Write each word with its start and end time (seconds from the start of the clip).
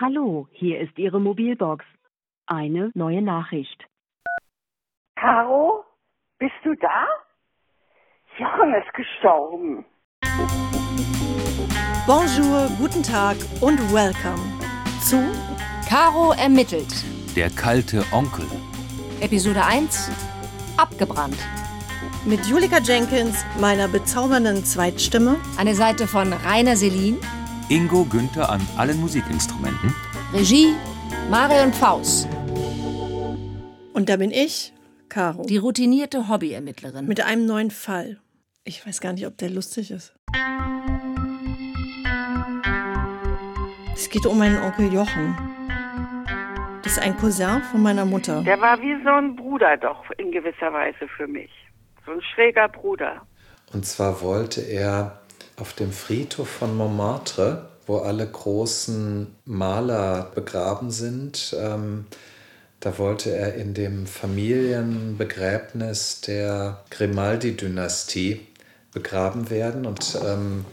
Hallo, 0.00 0.46
hier 0.52 0.78
ist 0.78 0.96
Ihre 0.96 1.20
Mobilbox. 1.20 1.84
Eine 2.46 2.92
neue 2.94 3.20
Nachricht. 3.20 3.84
Caro, 5.16 5.84
bist 6.38 6.54
du 6.62 6.72
da? 6.76 7.04
Jochen 8.38 8.74
ist 8.74 8.94
gestorben. 8.94 9.84
Bonjour, 12.06 12.68
guten 12.78 13.02
Tag 13.02 13.36
und 13.60 13.80
welcome 13.92 14.40
zu 15.00 15.16
Caro 15.88 16.32
ermittelt. 16.40 17.04
Der 17.34 17.50
kalte 17.50 18.04
Onkel. 18.12 18.46
Episode 19.20 19.64
1. 19.64 20.12
Abgebrannt. 20.76 21.38
mit 22.24 22.46
Julika 22.46 22.78
Jenkins, 22.78 23.44
meiner 23.60 23.88
bezaubernden 23.88 24.64
Zweitstimme. 24.64 25.38
Eine 25.58 25.74
Seite 25.74 26.06
von 26.06 26.32
Rainer 26.32 26.76
Selin. 26.76 27.18
Ingo 27.68 28.04
Günther 28.04 28.48
an 28.50 28.60
allen 28.76 28.98
Musikinstrumenten. 29.00 29.94
Regie 30.32 30.74
Marion 31.30 31.72
Faust. 31.72 32.28
Und 33.92 34.08
da 34.08 34.16
bin 34.16 34.30
ich, 34.30 34.72
Caro, 35.08 35.42
Die 35.44 35.56
routinierte 35.58 36.28
Hobbyermittlerin. 36.28 37.06
mit 37.06 37.20
einem 37.24 37.46
neuen 37.46 37.70
Fall. 37.70 38.18
Ich 38.64 38.86
weiß 38.86 39.00
gar 39.00 39.12
nicht, 39.12 39.26
ob 39.26 39.36
der 39.38 39.50
lustig 39.50 39.90
ist. 39.90 40.14
Es 43.94 44.08
geht 44.10 44.26
um 44.26 44.38
meinen 44.38 44.62
Onkel 44.62 44.92
Jochen. 44.92 45.36
Das 46.82 46.92
ist 46.92 46.98
ein 47.00 47.16
Cousin 47.16 47.62
von 47.70 47.82
meiner 47.82 48.04
Mutter. 48.04 48.42
Der 48.42 48.60
war 48.60 48.80
wie 48.80 48.94
so 49.02 49.10
ein 49.10 49.36
Bruder 49.36 49.76
doch 49.76 50.04
in 50.16 50.30
gewisser 50.32 50.72
Weise 50.72 51.06
für 51.16 51.26
mich. 51.26 51.50
So 52.06 52.12
ein 52.12 52.22
schräger 52.34 52.68
Bruder. 52.68 53.22
Und 53.72 53.84
zwar 53.84 54.22
wollte 54.22 54.60
er 54.62 55.20
auf 55.58 55.72
dem 55.72 55.92
Friedhof 55.92 56.48
von 56.48 56.76
Montmartre, 56.76 57.68
wo 57.86 57.98
alle 57.98 58.26
großen 58.26 59.28
Maler 59.44 60.30
begraben 60.34 60.90
sind, 60.90 61.54
ähm, 61.58 62.06
da 62.80 62.98
wollte 62.98 63.34
er 63.34 63.54
in 63.54 63.72
dem 63.74 64.06
Familienbegräbnis 64.06 66.20
der 66.20 66.84
Grimaldi-Dynastie 66.90 68.46
begraben 68.92 69.50
werden. 69.50 69.84
Und 69.84 70.16
ähm, 70.24 70.64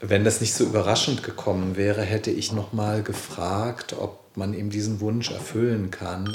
wenn 0.00 0.24
das 0.24 0.40
nicht 0.40 0.54
so 0.54 0.64
überraschend 0.64 1.22
gekommen 1.22 1.76
wäre, 1.76 2.02
hätte 2.02 2.32
ich 2.32 2.50
noch 2.52 2.72
mal 2.72 3.04
gefragt, 3.04 3.94
ob 3.96 4.36
man 4.36 4.54
ihm 4.54 4.70
diesen 4.70 4.98
Wunsch 5.00 5.30
erfüllen 5.30 5.92
kann. 5.92 6.34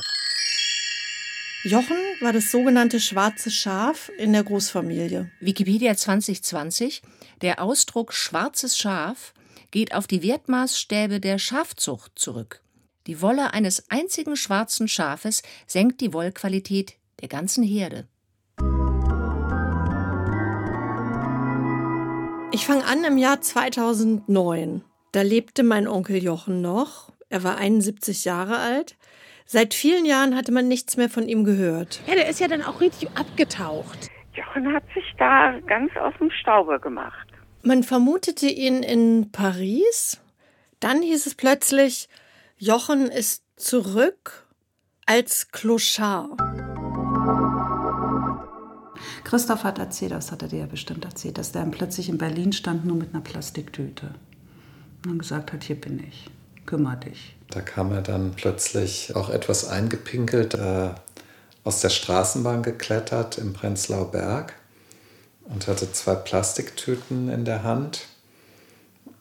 Jochen 1.63 1.97
war 2.22 2.33
das 2.33 2.52
sogenannte 2.52 3.00
schwarze 3.00 3.50
Schaf 3.50 4.11
in 4.19 4.31
der 4.31 4.44
Großfamilie. 4.44 5.31
Wikipedia 5.39 5.95
2020. 5.95 7.02
Der 7.41 7.61
Ausdruck 7.63 8.13
schwarzes 8.13 8.77
Schaf 8.77 9.33
geht 9.72 9.94
auf 9.95 10.05
die 10.05 10.22
Wertmaßstäbe 10.22 11.19
der 11.19 11.39
Schafzucht 11.39 12.11
zurück. 12.19 12.61
Die 13.08 13.22
Wolle 13.22 13.53
eines 13.53 13.89
einzigen 13.89 14.35
schwarzen 14.35 14.88
Schafes 14.88 15.41
senkt 15.66 16.00
die 16.02 16.13
Wollqualität 16.13 16.94
der 17.22 17.28
ganzen 17.28 17.63
Herde. 17.63 18.08
Ich 22.52 22.66
fange 22.67 22.85
an 22.85 23.03
im 23.03 23.17
Jahr 23.17 23.41
2009. 23.41 24.83
Da 25.11 25.22
lebte 25.23 25.63
mein 25.63 25.88
Onkel 25.88 26.23
Jochen 26.23 26.61
noch. 26.61 27.11
Er 27.30 27.44
war 27.44 27.58
71 27.58 28.25
Jahre 28.25 28.58
alt. 28.58 28.95
Seit 29.50 29.73
vielen 29.73 30.06
Jahren 30.06 30.36
hatte 30.36 30.52
man 30.52 30.67
nichts 30.67 30.98
mehr 30.98 31.08
von 31.09 31.30
ihm 31.30 31.45
gehört. 31.45 32.02
Ja, 32.06 32.16
der 32.16 32.28
ist 32.28 32.42
ja 32.42 32.50
dann 32.50 32.62
auch 32.62 32.81
richtig 32.81 33.09
abgetaucht. 33.16 34.09
Jochen 34.36 34.73
hat 34.73 34.84
sich 34.94 35.06
da 35.17 35.58
ganz 35.66 35.95
aus 35.95 36.14
dem 36.20 36.30
Staube 36.31 36.81
gemacht. 36.81 37.30
Man 37.64 37.84
vermutete 37.84 38.48
ihn 38.48 38.84
in 38.84 39.31
Paris. 39.31 40.22
Dann 40.81 41.02
hieß 41.02 41.25
es 41.25 41.36
plötzlich, 41.36 42.09
Jochen 42.58 43.08
ist 43.08 43.45
zurück 43.56 44.45
als 45.06 45.50
Clochard. 45.53 46.38
Christoph 49.24 49.64
hat 49.64 49.79
erzählt, 49.79 50.12
das 50.12 50.34
hat 50.34 50.41
er 50.41 50.50
dir 50.50 50.59
ja 50.59 50.66
bestimmt 50.66 51.06
erzählt, 51.06 51.38
dass 51.38 51.53
der 51.53 51.62
dann 51.62 51.72
plötzlich 51.72 52.09
in 52.09 52.18
Berlin 52.18 52.52
stand, 52.52 52.85
nur 52.85 52.97
mit 52.97 53.14
einer 53.14 53.24
Plastiktüte. 53.24 54.08
Und 54.97 55.06
dann 55.06 55.19
gesagt 55.19 55.53
hat, 55.53 55.64
hier 55.64 55.79
bin 55.79 56.03
ich, 56.06 56.29
kümmer 56.67 56.95
dich. 56.97 57.35
Da 57.50 57.61
kam 57.61 57.91
er 57.91 58.01
dann 58.01 58.33
plötzlich 58.35 59.16
auch 59.16 59.29
etwas 59.29 59.67
eingepinkelt 59.67 60.53
äh, 60.53 60.89
aus 61.63 61.81
der 61.81 61.89
Straßenbahn 61.89 62.61
geklettert 62.61 63.39
im 63.39 63.53
Prenzlauer 63.53 64.11
Berg 64.11 64.53
und 65.45 65.67
hatte 65.67 65.91
zwei 65.91 66.13
Plastiktüten 66.13 67.29
in 67.29 67.45
der 67.45 67.63
Hand 67.63 68.05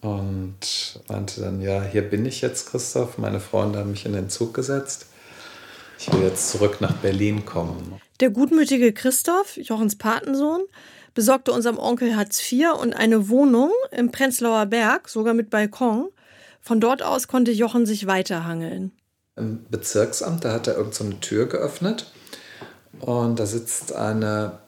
und 0.00 1.00
meinte 1.08 1.40
dann, 1.40 1.60
ja, 1.60 1.82
hier 1.82 2.02
bin 2.02 2.26
ich 2.26 2.40
jetzt, 2.40 2.70
Christoph. 2.70 3.18
Meine 3.18 3.40
Freunde 3.40 3.78
haben 3.78 3.90
mich 3.90 4.06
in 4.06 4.12
den 4.12 4.28
Zug 4.28 4.54
gesetzt. 4.54 5.06
Ich 5.98 6.12
will 6.12 6.22
jetzt 6.22 6.50
zurück 6.50 6.80
nach 6.80 6.92
Berlin 6.94 7.44
kommen. 7.46 8.00
Der 8.20 8.30
gutmütige 8.30 8.92
Christoph, 8.92 9.56
Jochens 9.56 9.96
Patensohn, 9.96 10.64
besorgte 11.14 11.52
unserem 11.52 11.78
Onkel 11.78 12.16
Hartz 12.16 12.40
IV 12.52 12.74
und 12.80 12.92
eine 12.92 13.28
Wohnung 13.28 13.72
im 13.90 14.10
Prenzlauer 14.10 14.66
Berg, 14.66 15.08
sogar 15.08 15.32
mit 15.32 15.48
Balkon. 15.50 16.08
Von 16.66 16.80
dort 16.80 17.00
aus 17.00 17.28
konnte 17.28 17.52
Jochen 17.52 17.86
sich 17.86 18.08
weiterhangeln. 18.08 18.90
Im 19.36 19.64
Bezirksamt, 19.70 20.44
da 20.44 20.52
hat 20.52 20.66
er 20.66 20.76
irgend 20.76 20.94
so 20.94 21.04
eine 21.04 21.20
Tür 21.20 21.46
geöffnet 21.46 22.10
und 22.98 23.38
da 23.38 23.46
sitzt 23.46 23.94
eine 23.94 24.58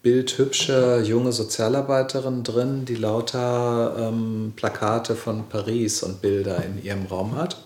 bildhübsche 0.00 1.02
junge 1.04 1.32
Sozialarbeiterin 1.32 2.44
drin, 2.44 2.86
die 2.86 2.94
lauter 2.94 3.94
ähm, 3.98 4.54
Plakate 4.56 5.16
von 5.16 5.50
Paris 5.50 6.02
und 6.02 6.22
Bilder 6.22 6.64
in 6.64 6.82
ihrem 6.82 7.04
Raum 7.04 7.36
hat. 7.36 7.58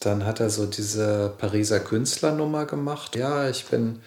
Dann 0.00 0.26
hat 0.26 0.40
er 0.40 0.50
so 0.50 0.66
diese 0.66 1.32
Pariser 1.38 1.78
Künstlernummer 1.78 2.66
gemacht. 2.66 3.14
Ja, 3.14 3.48
ich 3.48 3.66
bin 3.66 4.00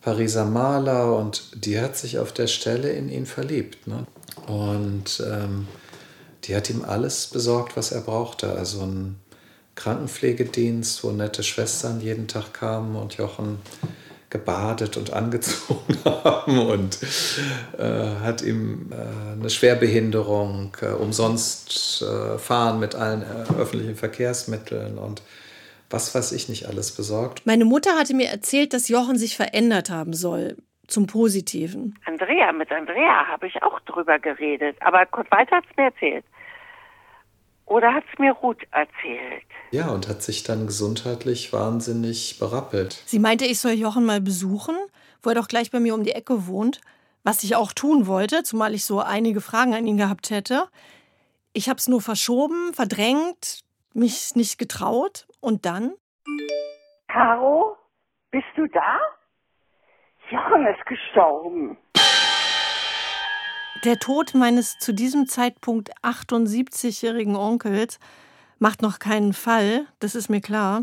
Pariser 0.00 0.44
Maler 0.44 1.16
und 1.16 1.64
die 1.64 1.80
hat 1.80 1.96
sich 1.96 2.18
auf 2.18 2.32
der 2.32 2.48
Stelle 2.48 2.90
in 2.90 3.08
ihn 3.08 3.26
verliebt. 3.26 3.86
Ne? 3.86 4.06
Und 4.48 5.22
ähm, 5.24 5.68
die 6.44 6.56
hat 6.56 6.70
ihm 6.70 6.84
alles 6.84 7.26
besorgt, 7.26 7.76
was 7.76 7.92
er 7.92 8.00
brauchte. 8.00 8.52
Also 8.52 8.82
ein 8.82 9.16
Krankenpflegedienst, 9.74 11.04
wo 11.04 11.10
nette 11.10 11.42
Schwestern 11.42 12.00
jeden 12.00 12.28
Tag 12.28 12.52
kamen 12.52 12.96
und 12.96 13.14
Jochen 13.14 13.58
gebadet 14.30 14.96
und 14.96 15.12
angezogen 15.12 15.98
haben 16.04 16.58
und 16.58 16.98
äh, 17.76 17.82
hat 18.22 18.42
ihm 18.42 18.92
äh, 18.92 19.32
eine 19.32 19.50
Schwerbehinderung, 19.50 20.76
äh, 20.80 20.86
umsonst 20.86 22.02
äh, 22.02 22.38
fahren 22.38 22.78
mit 22.78 22.94
allen 22.94 23.22
äh, 23.22 23.60
öffentlichen 23.60 23.96
Verkehrsmitteln 23.96 24.98
und 24.98 25.22
was 25.90 26.14
weiß 26.14 26.30
ich 26.32 26.48
nicht 26.48 26.66
alles 26.66 26.92
besorgt. 26.92 27.44
Meine 27.44 27.64
Mutter 27.64 27.96
hatte 27.98 28.14
mir 28.14 28.28
erzählt, 28.28 28.72
dass 28.72 28.86
Jochen 28.86 29.18
sich 29.18 29.36
verändert 29.36 29.90
haben 29.90 30.14
soll. 30.14 30.56
Zum 30.90 31.06
Positiven. 31.06 31.98
Andrea, 32.04 32.52
mit 32.52 32.70
Andrea 32.72 33.28
habe 33.28 33.46
ich 33.46 33.62
auch 33.62 33.78
drüber 33.80 34.18
geredet. 34.18 34.76
Aber 34.80 35.06
kurz 35.06 35.30
weiter 35.30 35.56
hat 35.56 35.64
es 35.70 35.76
mir 35.76 35.84
erzählt. 35.84 36.24
Oder 37.66 37.94
hat 37.94 38.02
es 38.12 38.18
mir 38.18 38.32
Ruth 38.32 38.64
erzählt? 38.72 39.44
Ja, 39.70 39.90
und 39.90 40.08
hat 40.08 40.22
sich 40.22 40.42
dann 40.42 40.66
gesundheitlich 40.66 41.52
wahnsinnig 41.52 42.40
berappelt. 42.40 43.04
Sie 43.06 43.20
meinte, 43.20 43.44
ich 43.44 43.60
soll 43.60 43.74
Jochen 43.74 44.04
mal 44.04 44.20
besuchen, 44.20 44.74
wo 45.22 45.30
er 45.30 45.36
doch 45.36 45.46
gleich 45.46 45.70
bei 45.70 45.78
mir 45.78 45.94
um 45.94 46.02
die 46.02 46.10
Ecke 46.10 46.48
wohnt. 46.48 46.80
Was 47.22 47.44
ich 47.44 47.54
auch 47.54 47.72
tun 47.72 48.08
wollte, 48.08 48.42
zumal 48.42 48.74
ich 48.74 48.84
so 48.84 48.98
einige 48.98 49.40
Fragen 49.40 49.74
an 49.74 49.86
ihn 49.86 49.98
gehabt 49.98 50.30
hätte. 50.30 50.64
Ich 51.52 51.68
habe 51.68 51.78
es 51.78 51.86
nur 51.86 52.00
verschoben, 52.00 52.74
verdrängt, 52.74 53.60
mich 53.94 54.34
nicht 54.34 54.58
getraut. 54.58 55.28
Und 55.38 55.64
dann? 55.64 55.92
Caro, 57.06 57.76
bist 58.32 58.46
du 58.56 58.66
da? 58.66 58.98
Jochen 60.30 60.66
ist 60.66 60.86
gestorben. 60.86 61.76
Der 63.84 63.96
Tod 63.96 64.34
meines 64.34 64.78
zu 64.78 64.92
diesem 64.92 65.26
Zeitpunkt 65.26 65.90
78-jährigen 66.02 67.34
Onkels 67.34 67.98
macht 68.58 68.82
noch 68.82 68.98
keinen 68.98 69.32
Fall, 69.32 69.86
das 70.00 70.14
ist 70.14 70.28
mir 70.28 70.40
klar. 70.40 70.82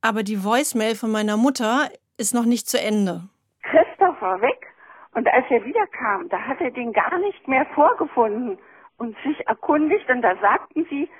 Aber 0.00 0.22
die 0.22 0.44
Voicemail 0.44 0.94
von 0.94 1.10
meiner 1.10 1.36
Mutter 1.36 1.88
ist 2.16 2.34
noch 2.34 2.44
nicht 2.44 2.68
zu 2.68 2.80
Ende. 2.80 3.28
Christoph 3.62 4.22
war 4.22 4.40
weg 4.40 4.66
und 5.14 5.26
als 5.28 5.44
er 5.50 5.64
wiederkam, 5.64 6.28
da 6.28 6.38
hat 6.38 6.60
er 6.60 6.70
den 6.70 6.92
gar 6.92 7.18
nicht 7.18 7.46
mehr 7.48 7.66
vorgefunden 7.74 8.58
und 8.98 9.16
sich 9.24 9.46
erkundigt 9.48 10.08
und 10.08 10.22
da 10.22 10.36
sagten 10.36 10.86
sie, 10.88 11.10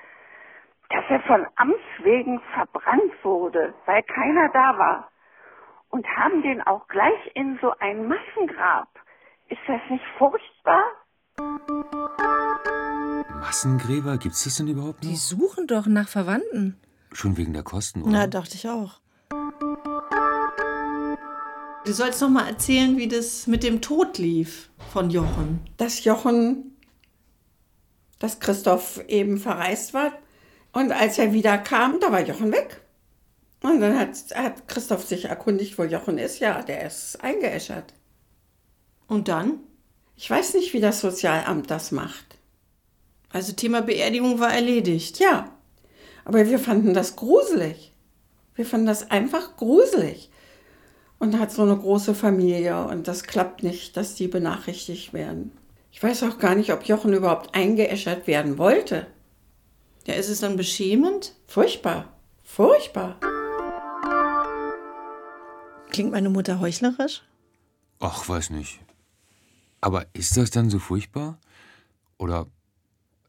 dass 0.89 1.03
er 1.09 1.19
von 1.21 1.45
Amts 1.57 1.83
wegen 2.01 2.39
verbrannt 2.53 3.13
wurde, 3.23 3.73
weil 3.85 4.01
keiner 4.03 4.49
da 4.49 4.77
war. 4.77 5.11
Und 5.89 6.05
haben 6.07 6.41
den 6.43 6.61
auch 6.61 6.87
gleich 6.87 7.31
in 7.35 7.57
so 7.61 7.71
ein 7.79 8.07
Massengrab. 8.07 8.87
Ist 9.49 9.59
das 9.67 9.81
nicht 9.89 10.03
furchtbar? 10.17 10.83
Massengräber, 13.41 14.17
gibt's 14.17 14.43
das 14.43 14.57
denn 14.57 14.67
überhaupt 14.67 15.03
Die 15.03 15.11
noch? 15.11 15.17
suchen 15.17 15.67
doch 15.67 15.87
nach 15.87 16.07
Verwandten. 16.07 16.79
Schon 17.11 17.37
wegen 17.37 17.53
der 17.53 17.63
Kosten, 17.63 18.03
oder? 18.03 18.11
Na, 18.11 18.27
dachte 18.27 18.55
ich 18.55 18.69
auch. 18.69 18.99
Du 21.85 21.93
sollst 21.93 22.21
noch 22.21 22.29
mal 22.29 22.47
erzählen, 22.47 22.97
wie 22.97 23.07
das 23.07 23.47
mit 23.47 23.63
dem 23.63 23.81
Tod 23.81 24.17
lief 24.19 24.69
von 24.91 25.09
Jochen. 25.09 25.61
Dass 25.77 26.03
Jochen, 26.03 26.77
dass 28.19 28.39
Christoph 28.39 29.01
eben 29.07 29.37
verreist 29.37 29.93
war, 29.93 30.11
Und 30.71 30.91
als 30.91 31.17
er 31.17 31.33
wieder 31.33 31.57
kam, 31.57 31.99
da 31.99 32.11
war 32.11 32.21
Jochen 32.21 32.51
weg. 32.51 32.81
Und 33.61 33.81
dann 33.81 33.99
hat, 33.99 34.09
hat 34.35 34.67
Christoph 34.67 35.05
sich 35.05 35.25
erkundigt, 35.25 35.77
wo 35.77 35.83
Jochen 35.83 36.17
ist. 36.17 36.39
Ja, 36.39 36.61
der 36.61 36.87
ist 36.87 37.21
eingeäschert. 37.21 37.93
Und 39.07 39.27
dann? 39.27 39.59
Ich 40.15 40.29
weiß 40.29 40.53
nicht, 40.53 40.73
wie 40.73 40.79
das 40.79 41.01
Sozialamt 41.01 41.69
das 41.71 41.91
macht. 41.91 42.37
Also 43.31 43.53
Thema 43.53 43.81
Beerdigung 43.81 44.39
war 44.39 44.53
erledigt. 44.53 45.19
Ja, 45.19 45.51
aber 46.25 46.47
wir 46.47 46.59
fanden 46.59 46.93
das 46.93 47.15
gruselig. 47.15 47.93
Wir 48.55 48.65
fanden 48.65 48.87
das 48.87 49.11
einfach 49.11 49.57
gruselig. 49.57 50.29
Und 51.19 51.37
hat 51.37 51.51
so 51.51 51.63
eine 51.63 51.77
große 51.77 52.15
Familie 52.15 52.85
und 52.85 53.07
das 53.07 53.23
klappt 53.23 53.61
nicht, 53.61 53.97
dass 53.97 54.15
die 54.15 54.27
benachrichtigt 54.27 55.13
werden. 55.13 55.51
Ich 55.91 56.01
weiß 56.01 56.23
auch 56.23 56.37
gar 56.37 56.55
nicht, 56.55 56.71
ob 56.71 56.83
Jochen 56.83 57.13
überhaupt 57.13 57.55
eingeäschert 57.55 58.25
werden 58.25 58.57
wollte. 58.57 59.07
Ja, 60.07 60.13
ist 60.13 60.29
es 60.29 60.39
dann 60.39 60.55
beschämend? 60.55 61.33
Furchtbar. 61.45 62.13
Furchtbar. 62.43 63.19
Klingt 65.89 66.11
meine 66.11 66.29
Mutter 66.29 66.59
heuchlerisch? 66.59 67.23
Ach, 67.99 68.27
weiß 68.29 68.51
nicht. 68.51 68.79
Aber 69.81 70.05
ist 70.13 70.37
das 70.37 70.51
dann 70.51 70.69
so 70.69 70.79
furchtbar? 70.79 71.37
Oder 72.17 72.47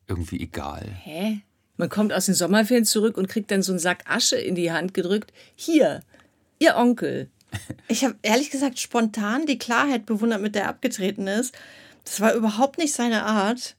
irgendwie 0.06 0.40
egal? 0.40 0.86
Hä? 1.02 1.40
Man 1.76 1.88
kommt 1.88 2.12
aus 2.12 2.26
den 2.26 2.34
Sommerferien 2.34 2.84
zurück 2.84 3.16
und 3.16 3.28
kriegt 3.28 3.50
dann 3.50 3.62
so 3.62 3.72
einen 3.72 3.78
Sack 3.78 4.04
Asche 4.06 4.36
in 4.36 4.54
die 4.54 4.70
Hand 4.70 4.92
gedrückt. 4.92 5.32
Hier, 5.54 6.02
Ihr 6.58 6.76
Onkel. 6.76 7.28
Ich 7.88 8.04
habe 8.04 8.14
ehrlich 8.22 8.50
gesagt 8.50 8.78
spontan 8.78 9.46
die 9.46 9.58
Klarheit 9.58 10.06
bewundert, 10.06 10.40
mit 10.40 10.54
der 10.54 10.62
er 10.62 10.68
abgetreten 10.68 11.26
ist. 11.26 11.56
Das 12.04 12.20
war 12.20 12.34
überhaupt 12.34 12.78
nicht 12.78 12.92
seine 12.92 13.24
Art. 13.24 13.74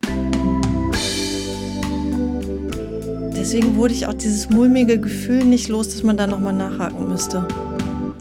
Deswegen 3.33 3.77
wurde 3.77 3.93
ich 3.93 4.07
auch 4.07 4.13
dieses 4.13 4.49
mulmige 4.49 4.99
Gefühl 4.99 5.45
nicht 5.45 5.69
los, 5.69 5.89
dass 5.89 6.03
man 6.03 6.17
da 6.17 6.27
nochmal 6.27 6.53
nachhaken 6.53 7.07
müsste. 7.07 7.47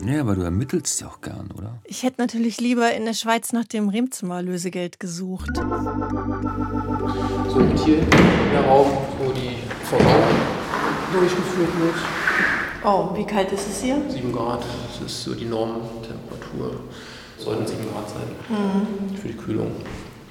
Ja, 0.05 0.21
aber 0.23 0.35
du 0.35 0.43
ermittelst 0.43 1.01
ja 1.01 1.07
auch 1.09 1.21
gern, 1.21 1.51
oder? 1.57 1.79
Ich 1.85 2.03
hätte 2.03 2.21
natürlich 2.21 2.61
lieber 2.61 2.93
in 2.93 3.05
der 3.05 3.15
Schweiz 3.15 3.53
nach 3.53 3.65
dem 3.65 3.89
Remzimmer-Lösegeld 3.89 4.99
gesucht. 4.99 5.51
So, 5.55 5.63
und 5.63 5.71
hier 7.85 7.99
der 8.53 8.65
Raum, 8.65 8.87
wo 9.19 9.31
die 9.33 9.55
Versorgung 9.85 10.41
durchgeführt 11.13 11.81
wird. 11.81 11.95
Oh, 12.85 13.11
wie 13.15 13.25
kalt 13.25 13.53
ist 13.53 13.69
es 13.69 13.83
hier? 13.83 14.03
7 14.09 14.33
Grad, 14.33 14.65
das 14.89 15.03
ist 15.13 15.23
so 15.25 15.35
die 15.35 15.45
Normtemperatur. 15.45 16.81
Sollten 17.39 17.67
7 17.67 17.85
Grad 17.93 18.09
sein 18.09 18.23
Mhm. 18.49 19.17
für 19.17 19.29
die 19.29 19.37
Kühlung. 19.37 19.71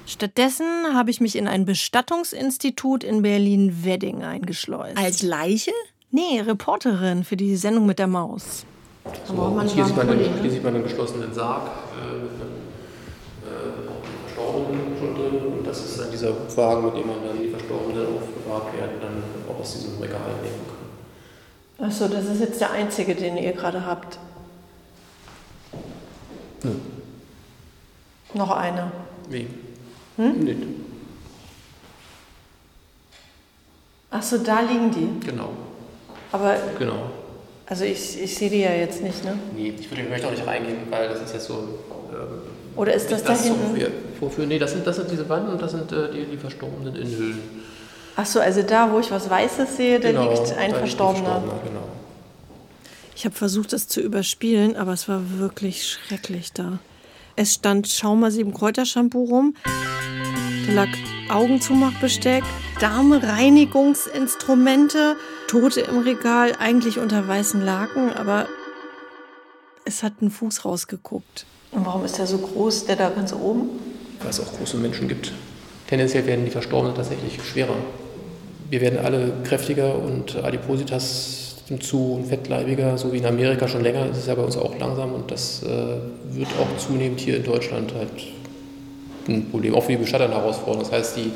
Stattdessen 0.07 0.66
habe 0.95 1.12
ich 1.12 1.21
mich 1.21 1.36
in 1.36 1.48
ein 1.48 1.66
Bestattungsinstitut 1.66 3.04
in 3.04 3.21
Berlin-Wedding 3.21 4.24
eingeschleust. 4.24 4.98
Als 4.98 5.21
Leiche? 5.21 5.71
Nee, 6.10 6.42
Reporterin 6.42 7.24
für 7.24 7.38
die 7.38 7.56
Sendung 7.56 7.86
mit 7.86 8.00
der 8.00 8.07
Maus. 8.07 8.66
So, 9.25 9.33
und 9.33 9.69
hier, 9.69 9.85
sieht 9.85 9.95
man 9.95 10.07
Pulli, 10.07 10.23
den, 10.23 10.35
ne? 10.35 10.41
hier 10.41 10.51
sieht 10.51 10.63
man 10.63 10.75
einen 10.75 10.83
geschlossenen 10.83 11.33
Sarg 11.33 11.63
äh, 11.67 12.17
mit 12.23 12.31
einem 12.41 12.59
äh, 13.45 14.25
Verstorbenen 14.25 14.97
schon 14.97 15.15
drin. 15.15 15.53
Und 15.57 15.67
das 15.67 15.79
ist 15.85 16.00
dann 16.00 16.11
dieser 16.11 16.33
Wagen, 16.56 16.85
mit 16.85 16.95
dem 16.97 17.07
man 17.07 17.17
dann 17.25 17.39
die 17.41 17.50
Verstorbenen 17.50 18.06
aufbewahrt 18.07 18.73
werden, 18.77 18.95
dann 19.01 19.23
auch 19.50 19.59
aus 19.59 19.73
diesem 19.73 20.00
Regal 20.00 20.19
nehmen 20.44 20.65
kann. 20.67 21.88
Achso, 21.88 22.07
das 22.07 22.25
ist 22.25 22.39
jetzt 22.41 22.59
der 22.59 22.71
einzige, 22.71 23.15
den 23.15 23.38
ihr 23.38 23.53
gerade 23.53 23.85
habt. 23.85 24.17
Nö. 26.63 26.71
Noch 28.33 28.51
einer. 28.51 28.91
Wie? 29.29 29.47
Hm? 30.17 30.39
Nee, 30.44 30.57
Achso, 34.11 34.38
da 34.39 34.61
liegen 34.61 34.91
die. 34.91 35.25
genau. 35.25 35.50
Aber, 36.31 36.56
Genau. 36.77 37.11
Also 37.69 37.83
ich, 37.86 38.19
ich 38.21 38.36
sehe 38.36 38.50
die 38.50 38.60
ja 38.62 38.71
jetzt 38.74 39.01
nicht, 39.04 39.24
ne? 39.24 39.38
Nee, 39.56 39.74
ich, 39.80 39.89
würde, 39.89 40.01
ich 40.04 40.10
möchte 40.10 40.27
auch 40.27 40.31
nicht 40.31 40.45
reingehen, 40.45 40.77
weil 40.89 41.07
das 41.10 41.21
ist 41.21 41.33
jetzt 41.33 41.45
so. 41.45 41.54
Ähm, 41.54 42.42
Oder 42.75 42.94
ist 42.94 43.10
das 43.12 43.24
da 43.24 43.36
so 43.36 43.44
hinten? 43.45 43.75
wir 43.75 43.92
vorführen. 44.19 44.50
Nee, 44.50 44.60
das 44.60 44.71
sind, 44.71 44.86
das 44.88 44.95
sind 44.98 45.10
diese 45.12 45.27
Wanden 45.30 45.51
und 45.51 45.62
das 45.62 45.71
sind 45.71 45.92
äh, 45.92 46.12
die, 46.12 46.25
die 46.25 46.38
Verstorbenen 46.38 46.95
in 46.95 47.07
Höhlen. 47.16 47.42
Achso, 48.16 48.39
also 48.39 48.63
da, 48.63 48.92
wo 48.92 49.00
ich 49.00 49.12
was 49.12 49.30
Weißes 49.30 49.77
sehe, 49.77 50.00
da 50.00 50.10
Genau, 50.10 50.31
liegt 50.31 50.51
ein 50.57 50.71
da 50.71 50.77
Verstorbener. 50.80 51.25
Verstorbene, 51.42 51.62
Genau. 51.66 51.83
Ich 53.16 53.25
habe 53.25 53.36
versucht, 53.36 53.74
das 53.74 53.88
zu 53.88 54.01
überspielen, 54.01 54.75
aber 54.77 54.94
es 54.94 55.07
war 55.10 55.21
wirklich 55.39 55.86
schrecklich 55.88 56.54
da. 56.54 56.80
Es 57.36 57.54
stand 57.56 57.88
Schaumer 57.88 58.31
7 58.31 58.54
Kräutershampoo 58.54 59.25
rum. 59.25 59.56
Da 60.68 60.74
lag 60.74 60.88
Augenzumachbesteck, 61.30 62.44
Darmreinigungsinstrumente, 62.80 65.16
Tote 65.49 65.81
im 65.81 65.97
Regal, 65.97 66.51
eigentlich 66.59 66.99
unter 66.99 67.27
weißen 67.27 67.65
Laken, 67.65 68.13
aber 68.13 68.45
es 69.83 70.03
hat 70.03 70.21
ein 70.21 70.29
Fuß 70.29 70.63
rausgeguckt. 70.63 71.47
Und 71.71 71.87
warum 71.87 72.05
ist 72.05 72.19
der 72.19 72.27
so 72.27 72.37
groß, 72.37 72.85
der 72.85 72.97
da 72.97 73.09
ganz 73.09 73.33
oben? 73.33 73.67
Weil 74.21 74.29
es 74.29 74.39
auch 74.39 74.53
große 74.53 74.77
Menschen 74.77 75.07
gibt. 75.07 75.33
Tendenziell 75.87 76.27
werden 76.27 76.45
die 76.45 76.51
Verstorbenen 76.51 76.95
tatsächlich 76.95 77.43
schwerer. 77.43 77.73
Wir 78.69 78.79
werden 78.79 78.99
alle 78.99 79.33
kräftiger 79.43 79.97
und 79.97 80.35
Adipositas 80.35 81.55
nimmt 81.67 81.81
zu 81.81 82.13
und 82.13 82.27
fettleibiger, 82.27 82.95
so 82.99 83.11
wie 83.11 83.17
in 83.17 83.25
Amerika 83.25 83.67
schon 83.67 83.81
länger. 83.81 84.05
Das 84.05 84.19
ist 84.19 84.27
ja 84.27 84.35
bei 84.35 84.43
uns 84.43 84.55
auch 84.55 84.77
langsam 84.77 85.15
und 85.15 85.31
das 85.31 85.63
äh, 85.63 85.67
wird 85.67 86.49
auch 86.61 86.77
zunehmend 86.77 87.21
hier 87.21 87.37
in 87.37 87.43
Deutschland 87.43 87.91
halt 87.95 88.11
ein 89.27 89.49
Problem, 89.49 89.73
auch 89.73 89.83
für 89.83 89.93
die 89.93 89.97
Bestatter 89.97 90.25
eine 90.25 90.35
Herausforderung. 90.35 90.81
Das 90.81 90.91
heißt, 90.91 91.17
die, 91.17 91.31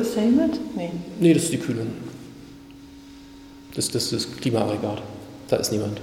Ist 0.00 0.16
der 0.16 0.22
hier 0.24 0.32
mit? 0.32 0.58
Nee. 0.74 0.90
nee, 1.20 1.34
das 1.34 1.44
ist 1.44 1.52
die 1.52 1.58
Kühlung. 1.58 1.86
Das, 3.76 3.90
das 3.90 4.10
ist 4.10 4.30
das 4.30 4.36
Klimaaggregat. 4.38 5.02
Da 5.48 5.56
ist 5.56 5.70
niemand. 5.70 6.00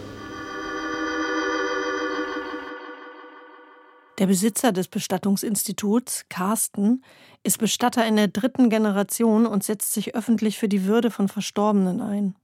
Der 4.20 4.28
Besitzer 4.28 4.72
des 4.72 4.88
Bestattungsinstituts, 4.88 6.25
Carsten, 6.30 7.04
ist 7.44 7.58
Bestatter 7.58 8.06
in 8.08 8.16
der 8.16 8.28
dritten 8.28 8.70
Generation 8.70 9.48
und 9.48 9.64
setzt 9.64 9.92
sich 9.92 10.14
öffentlich 10.14 10.60
für 10.60 10.70
die 10.70 10.86
Würde 10.86 11.10
von 11.10 11.28
Verstorbenen 11.28 12.00
ein. 12.00 12.36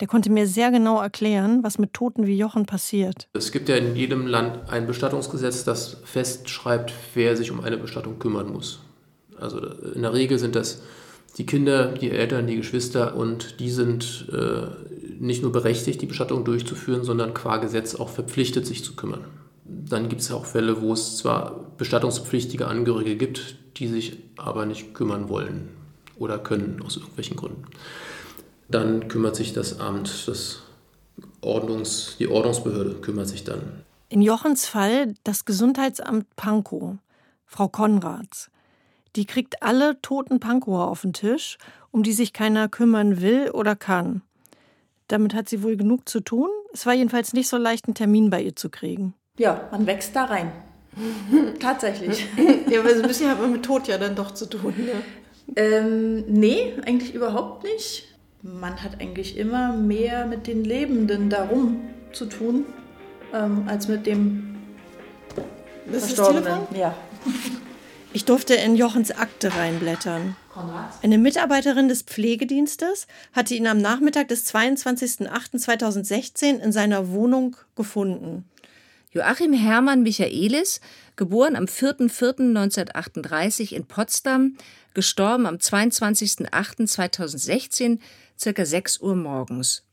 Der 0.00 0.08
konnte 0.08 0.30
mir 0.30 0.48
sehr 0.48 0.72
genau 0.72 1.00
erklären, 1.00 1.62
was 1.62 1.78
mit 1.78 1.94
Toten 1.94 2.26
wie 2.26 2.36
Jochen 2.36 2.66
passiert. 2.66 3.28
Es 3.32 3.52
gibt 3.52 3.68
ja 3.68 3.76
in 3.76 3.94
jedem 3.94 4.26
Land 4.26 4.70
ein 4.70 4.88
Bestattungsgesetz, 4.88 5.62
das 5.64 5.98
festschreibt, 6.04 6.92
wer 7.14 7.36
sich 7.36 7.52
um 7.52 7.60
eine 7.60 7.78
Bestattung 7.78 8.18
kümmern 8.18 8.52
muss. 8.52 8.80
Also 9.40 9.64
in 9.94 10.02
der 10.02 10.12
Regel 10.12 10.38
sind 10.38 10.56
das 10.56 10.82
die 11.36 11.46
Kinder, 11.46 11.92
die 11.92 12.10
Eltern, 12.10 12.46
die 12.46 12.56
Geschwister 12.56 13.14
und 13.14 13.60
die 13.60 13.70
sind 13.70 14.26
äh, 14.32 14.66
nicht 15.20 15.42
nur 15.42 15.52
berechtigt, 15.52 16.00
die 16.00 16.06
Bestattung 16.06 16.44
durchzuführen, 16.44 17.04
sondern 17.04 17.34
qua 17.34 17.58
Gesetz 17.58 17.94
auch 17.94 18.08
verpflichtet, 18.08 18.66
sich 18.66 18.84
zu 18.84 18.96
kümmern. 18.96 19.24
Dann 19.64 20.08
gibt 20.08 20.22
es 20.22 20.32
auch 20.32 20.46
Fälle, 20.46 20.80
wo 20.80 20.92
es 20.92 21.18
zwar 21.18 21.72
bestattungspflichtige 21.76 22.66
Angehörige 22.66 23.16
gibt, 23.16 23.56
die 23.76 23.88
sich 23.88 24.18
aber 24.36 24.66
nicht 24.66 24.94
kümmern 24.94 25.28
wollen 25.28 25.68
oder 26.16 26.38
können 26.38 26.82
aus 26.84 26.96
irgendwelchen 26.96 27.36
Gründen. 27.36 27.64
Dann 28.68 29.08
kümmert 29.08 29.36
sich 29.36 29.52
das 29.52 29.78
Amt, 29.80 30.26
das 30.26 30.62
Ordnungs, 31.40 32.16
die 32.18 32.28
Ordnungsbehörde 32.28 32.94
kümmert 32.96 33.28
sich 33.28 33.44
dann. 33.44 33.84
In 34.08 34.22
Jochens 34.22 34.66
Fall 34.66 35.14
das 35.24 35.44
Gesundheitsamt 35.44 36.26
Pankow, 36.36 36.96
Frau 37.46 37.68
Konrads. 37.68 38.50
Die 39.18 39.26
kriegt 39.26 39.64
alle 39.64 40.00
toten 40.00 40.38
Pankower 40.38 40.86
auf 40.86 41.00
den 41.00 41.12
Tisch, 41.12 41.58
um 41.90 42.04
die 42.04 42.12
sich 42.12 42.32
keiner 42.32 42.68
kümmern 42.68 43.20
will 43.20 43.50
oder 43.50 43.74
kann. 43.74 44.22
Damit 45.08 45.34
hat 45.34 45.48
sie 45.48 45.64
wohl 45.64 45.76
genug 45.76 46.08
zu 46.08 46.20
tun. 46.20 46.48
Es 46.72 46.86
war 46.86 46.94
jedenfalls 46.94 47.32
nicht 47.32 47.48
so 47.48 47.56
leicht, 47.56 47.86
einen 47.86 47.96
Termin 47.96 48.30
bei 48.30 48.40
ihr 48.40 48.54
zu 48.54 48.70
kriegen. 48.70 49.14
Ja, 49.36 49.66
man 49.72 49.88
wächst 49.88 50.14
da 50.14 50.26
rein. 50.26 50.52
Tatsächlich. 51.58 52.26
ja, 52.70 52.78
aber 52.78 52.90
so 52.90 53.02
ein 53.02 53.08
bisschen 53.08 53.28
hat 53.28 53.40
man 53.40 53.50
mit 53.50 53.64
Tod 53.64 53.88
ja 53.88 53.98
dann 53.98 54.14
doch 54.14 54.34
zu 54.34 54.46
tun. 54.46 54.72
Ne? 54.76 55.02
Ähm, 55.56 56.24
nee, 56.28 56.74
eigentlich 56.86 57.12
überhaupt 57.12 57.64
nicht. 57.64 58.14
Man 58.42 58.84
hat 58.84 59.00
eigentlich 59.00 59.36
immer 59.36 59.72
mehr 59.72 60.26
mit 60.26 60.46
den 60.46 60.62
Lebenden 60.62 61.28
darum 61.28 61.80
zu 62.12 62.26
tun, 62.26 62.66
ähm, 63.34 63.64
als 63.66 63.88
mit 63.88 64.06
dem 64.06 64.54
Das 65.86 66.04
ist 66.04 66.18
das 66.18 66.28
Verstorbenen. 66.28 66.68
Telefon? 66.68 66.76
Ja. 66.78 66.94
Ich 68.18 68.24
durfte 68.24 68.54
in 68.54 68.74
Jochens 68.74 69.12
Akte 69.12 69.54
reinblättern. 69.54 70.34
Eine 71.04 71.18
Mitarbeiterin 71.18 71.86
des 71.86 72.02
Pflegedienstes 72.02 73.06
hatte 73.32 73.54
ihn 73.54 73.68
am 73.68 73.78
Nachmittag 73.78 74.26
des 74.26 74.52
22.08.2016 74.52 76.58
in 76.58 76.72
seiner 76.72 77.10
Wohnung 77.10 77.54
gefunden. 77.76 78.44
Joachim 79.12 79.52
Hermann 79.52 80.02
Michaelis, 80.02 80.80
geboren 81.14 81.54
am 81.54 81.66
4.4.1938 81.66 83.72
in 83.72 83.86
Potsdam, 83.86 84.56
gestorben 84.94 85.46
am 85.46 85.54
22.08.2016, 85.54 88.00
circa 88.36 88.66
6 88.66 89.00
Uhr 89.00 89.14
morgens. 89.14 89.84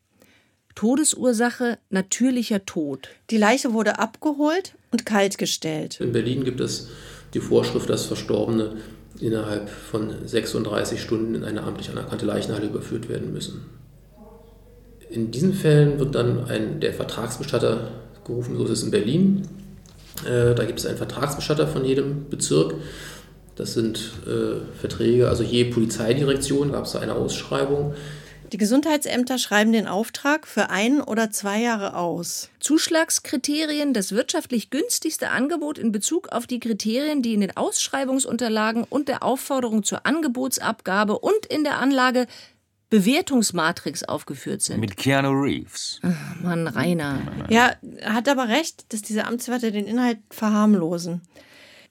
Todesursache 0.74 1.78
natürlicher 1.92 2.66
Tod. 2.66 3.10
Die 3.30 3.38
Leiche 3.38 3.74
wurde 3.74 4.00
abgeholt 4.00 4.74
und 4.92 5.06
kaltgestellt. 5.06 6.02
In 6.02 6.12
Berlin 6.12 6.44
gibt 6.44 6.60
es 6.60 6.90
die 7.36 7.40
Vorschrift, 7.42 7.90
dass 7.90 8.06
Verstorbene 8.06 8.78
innerhalb 9.20 9.70
von 9.70 10.10
36 10.26 11.00
Stunden 11.00 11.36
in 11.36 11.44
eine 11.44 11.64
amtlich 11.64 11.90
anerkannte 11.90 12.26
Leichenhalle 12.26 12.68
überführt 12.68 13.10
werden 13.10 13.34
müssen. 13.34 13.66
In 15.10 15.32
diesen 15.32 15.54
Fällen 15.54 16.00
wird 16.00 16.16
dann 16.16 16.46
ein, 16.46 16.80
der 16.80 16.94
Vertragsbestatter 16.94 17.92
gerufen, 18.26 18.58
so 18.58 18.64
ist 18.66 18.72
es 18.72 18.84
in 18.84 18.92
Berlin. 18.92 19.48
Äh, 20.26 20.56
da 20.56 20.66
gibt 20.66 20.80
es 20.80 20.86
einen 20.86 20.98
Vertragsbestatter 20.98 21.68
von 21.68 21.86
jedem 21.86 22.30
Bezirk. 22.30 22.74
Das 23.56 23.74
sind 23.74 24.12
äh, 24.26 24.60
Verträge, 24.80 25.30
also 25.30 25.44
je 25.44 25.66
Polizeidirektion 25.66 26.72
gab 26.72 26.86
es 26.86 26.96
eine 26.96 27.14
Ausschreibung. 27.14 27.94
Die 28.56 28.60
Gesundheitsämter 28.60 29.38
schreiben 29.38 29.74
den 29.74 29.86
Auftrag 29.86 30.48
für 30.48 30.70
ein 30.70 31.02
oder 31.02 31.30
zwei 31.30 31.60
Jahre 31.60 31.98
aus. 31.98 32.50
Zuschlagskriterien, 32.62 33.94
das 33.94 34.14
wirtschaftlich 34.14 34.70
günstigste 34.70 35.30
Angebot 35.30 35.78
in 35.78 35.92
Bezug 35.92 36.30
auf 36.30 36.48
die 36.48 36.62
Kriterien, 36.62 37.22
die 37.22 37.34
in 37.34 37.42
den 37.42 37.58
Ausschreibungsunterlagen 37.58 38.86
und 38.86 39.10
der 39.10 39.24
Aufforderung 39.24 39.84
zur 39.84 40.06
Angebotsabgabe 40.06 41.20
und 41.20 41.46
in 41.48 41.66
der 41.66 41.80
Anlage 41.80 42.28
Bewertungsmatrix 42.90 44.04
aufgeführt 44.04 44.62
sind. 44.62 44.80
Mit 44.80 44.96
Keanu 44.96 45.32
Reeves. 45.32 46.00
Ach, 46.02 46.42
Mann, 46.42 46.68
Rainer. 46.68 47.20
Ja, 47.50 47.74
hat 48.06 48.30
aber 48.30 48.48
recht, 48.48 48.94
dass 48.94 49.02
diese 49.02 49.26
Amtswerte 49.26 49.74
den 49.74 49.86
Inhalt 49.86 50.20
verharmlosen. 50.30 51.24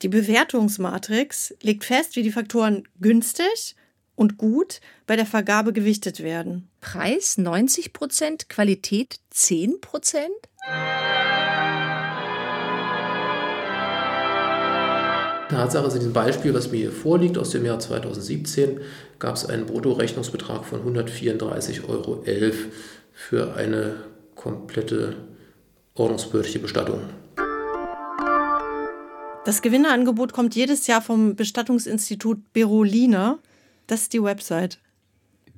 Die 0.00 0.08
Bewertungsmatrix 0.08 1.54
legt 1.60 1.84
fest, 1.84 2.16
wie 2.16 2.22
die 2.22 2.32
Faktoren 2.32 2.88
günstig 3.02 3.76
und 4.16 4.38
gut 4.38 4.80
bei 5.06 5.16
der 5.16 5.26
Vergabe 5.26 5.72
gewichtet 5.72 6.22
werden. 6.22 6.68
Preis 6.80 7.38
90 7.38 7.92
Prozent, 7.92 8.48
Qualität 8.48 9.16
10 9.30 9.80
Prozent? 9.80 10.30
Tatsache 15.48 15.86
ist 15.86 15.94
in 15.94 16.00
diesem 16.00 16.12
Beispiel, 16.12 16.54
was 16.54 16.70
mir 16.70 16.78
hier 16.78 16.92
vorliegt, 16.92 17.38
aus 17.38 17.50
dem 17.50 17.64
Jahr 17.64 17.78
2017, 17.78 18.80
gab 19.18 19.36
es 19.36 19.46
einen 19.46 19.66
Bruttorechnungsbetrag 19.66 20.64
von 20.64 20.80
134,11 20.80 21.88
Euro 21.88 22.24
für 23.12 23.54
eine 23.54 23.96
komplette 24.34 25.16
ordnungsbehördliche 25.94 26.58
Bestattung. 26.58 27.00
Das 29.44 29.60
Gewinnerangebot 29.60 30.32
kommt 30.32 30.54
jedes 30.54 30.86
Jahr 30.86 31.02
vom 31.02 31.36
Bestattungsinstitut 31.36 32.52
Berolina. 32.54 33.38
Das 33.86 34.02
ist 34.02 34.12
die 34.12 34.22
Website. 34.22 34.78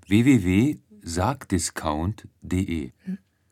www.sargdiscount.de 0.09 2.91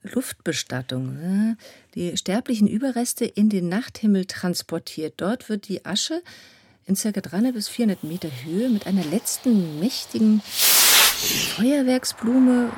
Luftbestattung. 0.03 1.15
ne? 1.15 1.57
Die 1.95 2.17
sterblichen 2.17 2.67
Überreste 2.69 3.25
in 3.25 3.49
den 3.49 3.69
Nachthimmel 3.69 4.27
transportiert. 4.27 5.15
Dort 5.17 5.49
wird 5.49 5.69
die 5.69 5.87
Asche 5.87 6.23
in 6.87 6.97
ca. 6.97 7.13
300 7.13 7.55
bis 7.55 7.69
400 7.69 8.05
Meter 8.05 8.29
Höhe 8.45 8.69
mit 8.69 8.87
einer 8.87 9.05
letzten 9.05 9.81
mächtigen 9.81 10.43
Feuerwerksblume. 10.45 12.71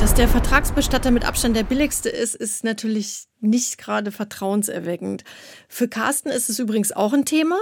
Dass 0.00 0.14
der 0.14 0.28
Vertragsbestatter 0.28 1.10
mit 1.10 1.26
Abstand 1.26 1.54
der 1.56 1.64
billigste 1.64 2.08
ist, 2.08 2.34
ist 2.34 2.64
natürlich 2.64 3.26
nicht 3.40 3.76
gerade 3.76 4.10
vertrauenserweckend. 4.12 5.24
Für 5.68 5.88
Carsten 5.88 6.30
ist 6.30 6.48
es 6.48 6.58
übrigens 6.58 6.92
auch 6.92 7.12
ein 7.12 7.26
Thema. 7.26 7.58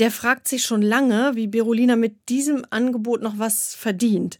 Der 0.00 0.10
fragt 0.10 0.48
sich 0.48 0.62
schon 0.62 0.80
lange, 0.80 1.32
wie 1.34 1.46
Berolina 1.46 1.94
mit 1.94 2.30
diesem 2.30 2.64
Angebot 2.70 3.20
noch 3.20 3.38
was 3.38 3.74
verdient. 3.74 4.38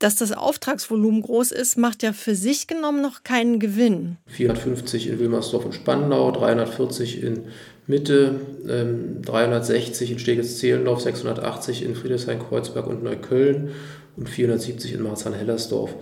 Dass 0.00 0.16
das 0.16 0.32
Auftragsvolumen 0.32 1.22
groß 1.22 1.52
ist, 1.52 1.78
macht 1.78 2.02
ja 2.02 2.12
für 2.12 2.34
sich 2.34 2.66
genommen 2.66 3.00
noch 3.00 3.22
keinen 3.22 3.60
Gewinn. 3.60 4.16
450 4.26 5.06
in 5.06 5.20
Wilmersdorf 5.20 5.64
und 5.64 5.74
Spandau, 5.76 6.32
340 6.32 7.22
in 7.22 7.44
Mitte, 7.86 8.40
ähm, 8.68 9.22
360 9.22 10.10
in 10.10 10.18
Steglitz-Zehlendorf, 10.18 11.00
680 11.00 11.84
in 11.84 11.94
Friedrichshain-Kreuzberg 11.94 12.88
und 12.88 13.04
Neukölln 13.04 13.70
und 14.16 14.28
470 14.28 14.94
in 14.94 15.02
Marzahn-Hellersdorf. 15.04 15.94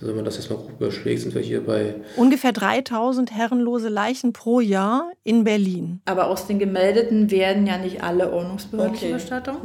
Also 0.00 0.08
wenn 0.08 0.16
man 0.16 0.24
das 0.24 0.36
jetzt 0.36 0.48
mal 0.48 0.56
grob 0.56 0.70
überschlägt, 0.72 1.20
sind 1.20 1.34
wir 1.34 1.42
hier 1.42 1.64
bei 1.64 1.94
Ungefähr 2.16 2.52
3000 2.52 3.32
herrenlose 3.32 3.90
Leichen 3.90 4.32
pro 4.32 4.60
Jahr 4.60 5.12
in 5.24 5.44
Berlin. 5.44 6.00
Aber 6.06 6.28
aus 6.28 6.46
den 6.46 6.58
Gemeldeten 6.58 7.30
werden 7.30 7.66
ja 7.66 7.76
nicht 7.76 8.02
alle 8.02 8.32
ordnungsbehördliche 8.32 9.06
Okay. 9.06 9.14
Bestattung, 9.14 9.56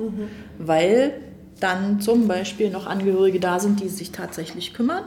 weil 0.58 1.22
dann 1.62 2.02
zum 2.02 2.28
Beispiel 2.28 2.70
noch 2.70 2.86
Angehörige 2.86 3.40
da 3.40 3.60
sind, 3.62 3.80
die 3.80 3.88
sich 3.88 4.12
tatsächlich 4.12 4.74
kümmern. 4.74 5.06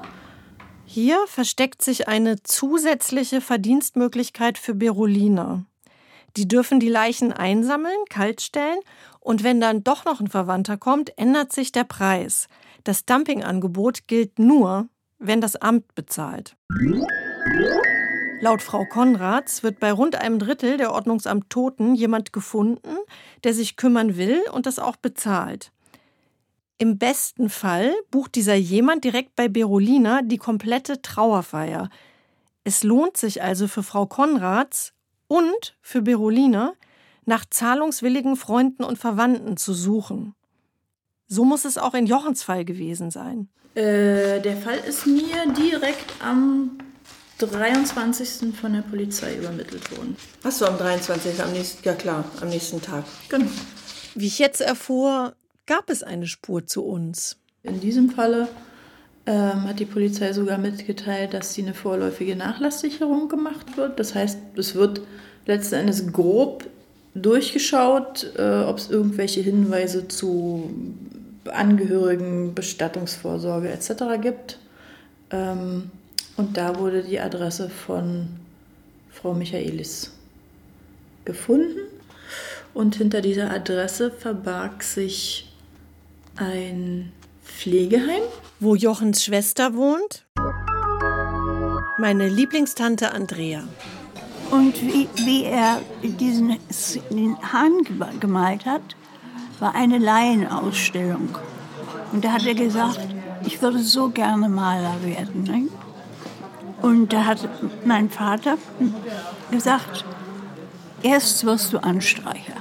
Hier 0.86 1.18
versteckt 1.26 1.82
sich 1.82 2.08
eine 2.08 2.42
zusätzliche 2.42 3.42
Verdienstmöglichkeit 3.42 4.56
für 4.56 4.74
Berolina. 4.74 5.66
Die 6.38 6.48
dürfen 6.48 6.80
die 6.80 6.88
Leichen 6.88 7.32
einsammeln, 7.32 7.98
kaltstellen 8.08 8.78
und 9.20 9.44
wenn 9.44 9.60
dann 9.60 9.84
doch 9.84 10.06
noch 10.06 10.20
ein 10.20 10.28
Verwandter 10.28 10.78
kommt, 10.78 11.12
ändert 11.18 11.52
sich 11.52 11.72
der 11.72 11.84
Preis. 11.84 12.48
Das 12.84 13.04
Dumpingangebot 13.04 14.06
gilt 14.06 14.38
nur, 14.38 14.88
wenn 15.18 15.40
das 15.40 15.56
Amt 15.56 15.94
bezahlt. 15.94 16.56
Laut 18.40 18.62
Frau 18.62 18.84
Konrads 18.84 19.62
wird 19.62 19.80
bei 19.80 19.90
rund 19.90 20.14
einem 20.14 20.38
Drittel 20.38 20.76
der 20.76 20.92
Ordnungsamt 20.92 21.50
Toten 21.50 21.94
jemand 21.94 22.32
gefunden, 22.32 22.96
der 23.42 23.52
sich 23.52 23.76
kümmern 23.76 24.16
will 24.16 24.40
und 24.52 24.66
das 24.66 24.78
auch 24.78 24.96
bezahlt. 24.96 25.72
Im 26.78 26.98
besten 26.98 27.50
Fall 27.50 27.92
bucht 28.12 28.36
dieser 28.36 28.54
jemand 28.54 29.02
direkt 29.02 29.34
bei 29.34 29.48
Berolina 29.48 30.22
die 30.22 30.36
komplette 30.36 31.02
Trauerfeier. 31.02 31.90
Es 32.62 32.84
lohnt 32.84 33.16
sich 33.16 33.42
also 33.42 33.66
für 33.66 33.82
Frau 33.82 34.06
Konrads 34.06 34.92
und 35.26 35.76
für 35.82 36.02
Berolina, 36.02 36.74
nach 37.24 37.44
zahlungswilligen 37.44 38.36
Freunden 38.36 38.84
und 38.84 38.98
Verwandten 38.98 39.56
zu 39.56 39.74
suchen. 39.74 40.34
So 41.26 41.44
muss 41.44 41.64
es 41.64 41.76
auch 41.76 41.92
in 41.92 42.06
Jochens 42.06 42.42
Fall 42.42 42.64
gewesen 42.64 43.10
sein. 43.10 43.48
Äh, 43.78 44.40
der 44.40 44.56
Fall 44.56 44.78
ist 44.88 45.06
mir 45.06 45.54
direkt 45.56 46.12
am 46.18 46.78
23. 47.38 48.52
von 48.60 48.72
der 48.72 48.82
Polizei 48.82 49.36
übermittelt 49.36 49.96
worden. 49.96 50.16
Hast 50.42 50.60
du 50.60 50.66
am 50.66 50.76
23. 50.76 51.40
am 51.40 51.52
nächsten, 51.52 51.86
ja 51.86 51.94
klar, 51.94 52.24
am 52.40 52.48
nächsten 52.48 52.82
Tag. 52.82 53.04
Genau. 53.28 53.46
Wie 54.16 54.26
ich 54.26 54.40
jetzt 54.40 54.60
erfuhr, 54.60 55.34
gab 55.66 55.90
es 55.90 56.02
eine 56.02 56.26
Spur 56.26 56.66
zu 56.66 56.84
uns. 56.84 57.36
In 57.62 57.78
diesem 57.78 58.10
Falle 58.10 58.48
ähm, 59.26 59.62
hat 59.68 59.78
die 59.78 59.84
Polizei 59.84 60.32
sogar 60.32 60.58
mitgeteilt, 60.58 61.32
dass 61.32 61.54
sie 61.54 61.62
eine 61.62 61.74
vorläufige 61.74 62.34
Nachlasssicherung 62.34 63.28
gemacht 63.28 63.76
wird. 63.76 64.00
Das 64.00 64.12
heißt, 64.12 64.38
es 64.56 64.74
wird 64.74 65.02
letzten 65.46 65.76
Endes 65.76 66.12
grob 66.12 66.66
durchgeschaut, 67.14 68.32
äh, 68.36 68.62
ob 68.64 68.78
es 68.78 68.90
irgendwelche 68.90 69.40
Hinweise 69.40 70.08
zu 70.08 70.68
Angehörigen, 71.50 72.54
Bestattungsvorsorge 72.54 73.70
etc. 73.70 74.20
gibt. 74.20 74.58
Ähm, 75.30 75.90
und 76.36 76.56
da 76.56 76.78
wurde 76.78 77.02
die 77.02 77.18
Adresse 77.20 77.68
von 77.68 78.28
Frau 79.10 79.34
Michaelis 79.34 80.12
gefunden. 81.24 81.80
Und 82.74 82.96
hinter 82.96 83.20
dieser 83.20 83.50
Adresse 83.50 84.10
verbarg 84.10 84.82
sich 84.82 85.52
ein 86.36 87.12
Pflegeheim. 87.44 88.22
Wo 88.60 88.74
Jochens 88.74 89.24
Schwester 89.24 89.74
wohnt? 89.74 90.24
Meine 91.98 92.28
Lieblingstante 92.28 93.10
Andrea. 93.12 93.64
Und 94.50 94.80
wie, 94.80 95.08
wie 95.24 95.44
er 95.44 95.80
diesen 96.02 96.56
Hahn 97.52 97.82
gem- 97.82 98.20
gemalt 98.20 98.64
hat, 98.64 98.82
war 99.60 99.74
eine 99.74 99.98
Laienausstellung. 99.98 101.36
Und 102.12 102.24
da 102.24 102.32
hat 102.32 102.46
er 102.46 102.54
gesagt, 102.54 103.00
ich 103.44 103.60
würde 103.60 103.80
so 103.80 104.08
gerne 104.08 104.48
Maler 104.48 104.96
werden. 105.02 105.42
Ne? 105.44 105.68
Und 106.82 107.12
da 107.12 107.24
hat 107.24 107.48
mein 107.84 108.08
Vater 108.08 108.56
gesagt, 109.50 110.04
erst 111.02 111.44
wirst 111.44 111.72
du 111.72 111.78
Anstreicher. 111.78 112.54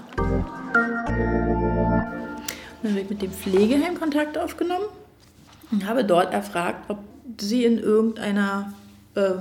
Dann 2.84 2.92
habe 2.92 3.02
ich 3.02 3.10
mit 3.10 3.22
dem 3.22 3.32
Pflegeheim 3.32 4.00
Kontakt 4.00 4.38
aufgenommen 4.38 4.86
und 5.72 5.86
habe 5.88 6.04
dort 6.04 6.34
erfragt, 6.34 6.90
ob 6.90 7.00
sie 7.40 7.66
in 7.66 7.78
irgendeiner 7.78 8.74
äh, 9.16 9.34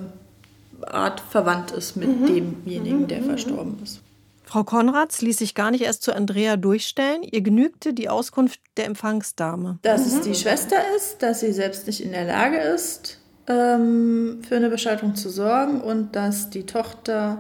Art 0.87 1.21
verwandt 1.21 1.71
ist 1.71 1.97
mit 1.97 2.09
demjenigen, 2.29 3.07
der 3.07 3.23
verstorben 3.23 3.79
ist. 3.83 4.03
Frau 4.47 4.63
Konrads 4.63 5.23
ließ 5.23 5.39
sich 5.39 5.55
gar 5.57 5.73
nicht 5.73 5.83
erst 5.83 6.03
zu 6.03 6.15
Andrea 6.15 6.57
durchstellen. 6.57 7.25
Ihr 7.25 7.43
genügte 7.43 7.93
die 7.93 8.09
Auskunft 8.09 8.61
der 8.77 8.87
Empfangsdame. 8.87 9.81
Dass 9.83 10.07
es 10.07 10.21
die 10.21 10.35
Schwester 10.35 10.77
ist, 10.97 11.21
dass 11.21 11.41
sie 11.41 11.53
selbst 11.53 11.87
nicht 11.89 12.01
in 12.01 12.13
der 12.13 12.25
Lage 12.25 12.59
ist, 12.59 13.21
ähm, 13.49 14.41
für 14.49 14.57
eine 14.57 14.71
Bestattung 14.71 15.17
zu 15.17 15.31
sorgen 15.31 15.81
und 15.81 16.15
dass 16.15 16.49
die 16.49 16.65
Tochter 16.65 17.39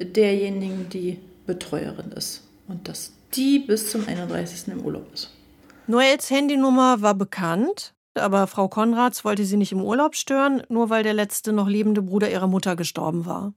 derjenigen 0.00 0.88
die 0.88 1.18
Betreuerin 1.46 2.12
ist 2.12 2.42
und 2.66 2.88
dass 2.88 3.12
die 3.34 3.58
bis 3.58 3.90
zum 3.90 4.08
31. 4.08 4.72
im 4.72 4.84
Urlaub 4.84 5.06
ist. 5.12 5.30
Noels 5.86 6.30
Handynummer 6.30 7.02
war 7.02 7.14
bekannt, 7.14 7.94
aber 8.14 8.46
Frau 8.46 8.68
Konrads 8.68 9.24
wollte 9.24 9.44
sie 9.44 9.56
nicht 9.56 9.72
im 9.72 9.82
Urlaub 9.82 10.16
stören, 10.16 10.62
nur 10.68 10.90
weil 10.90 11.02
der 11.02 11.14
letzte 11.14 11.52
noch 11.52 11.68
lebende 11.68 12.02
Bruder 12.02 12.30
ihrer 12.30 12.48
Mutter 12.48 12.74
gestorben 12.74 13.26
war. 13.26 13.52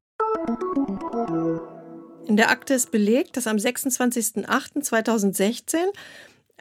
In 2.30 2.38
der 2.38 2.50
Akte 2.52 2.76
ist 2.76 2.92
belegt, 2.92 3.36
dass 3.38 3.48
am 3.48 3.58
26.08.2016, 3.58 5.78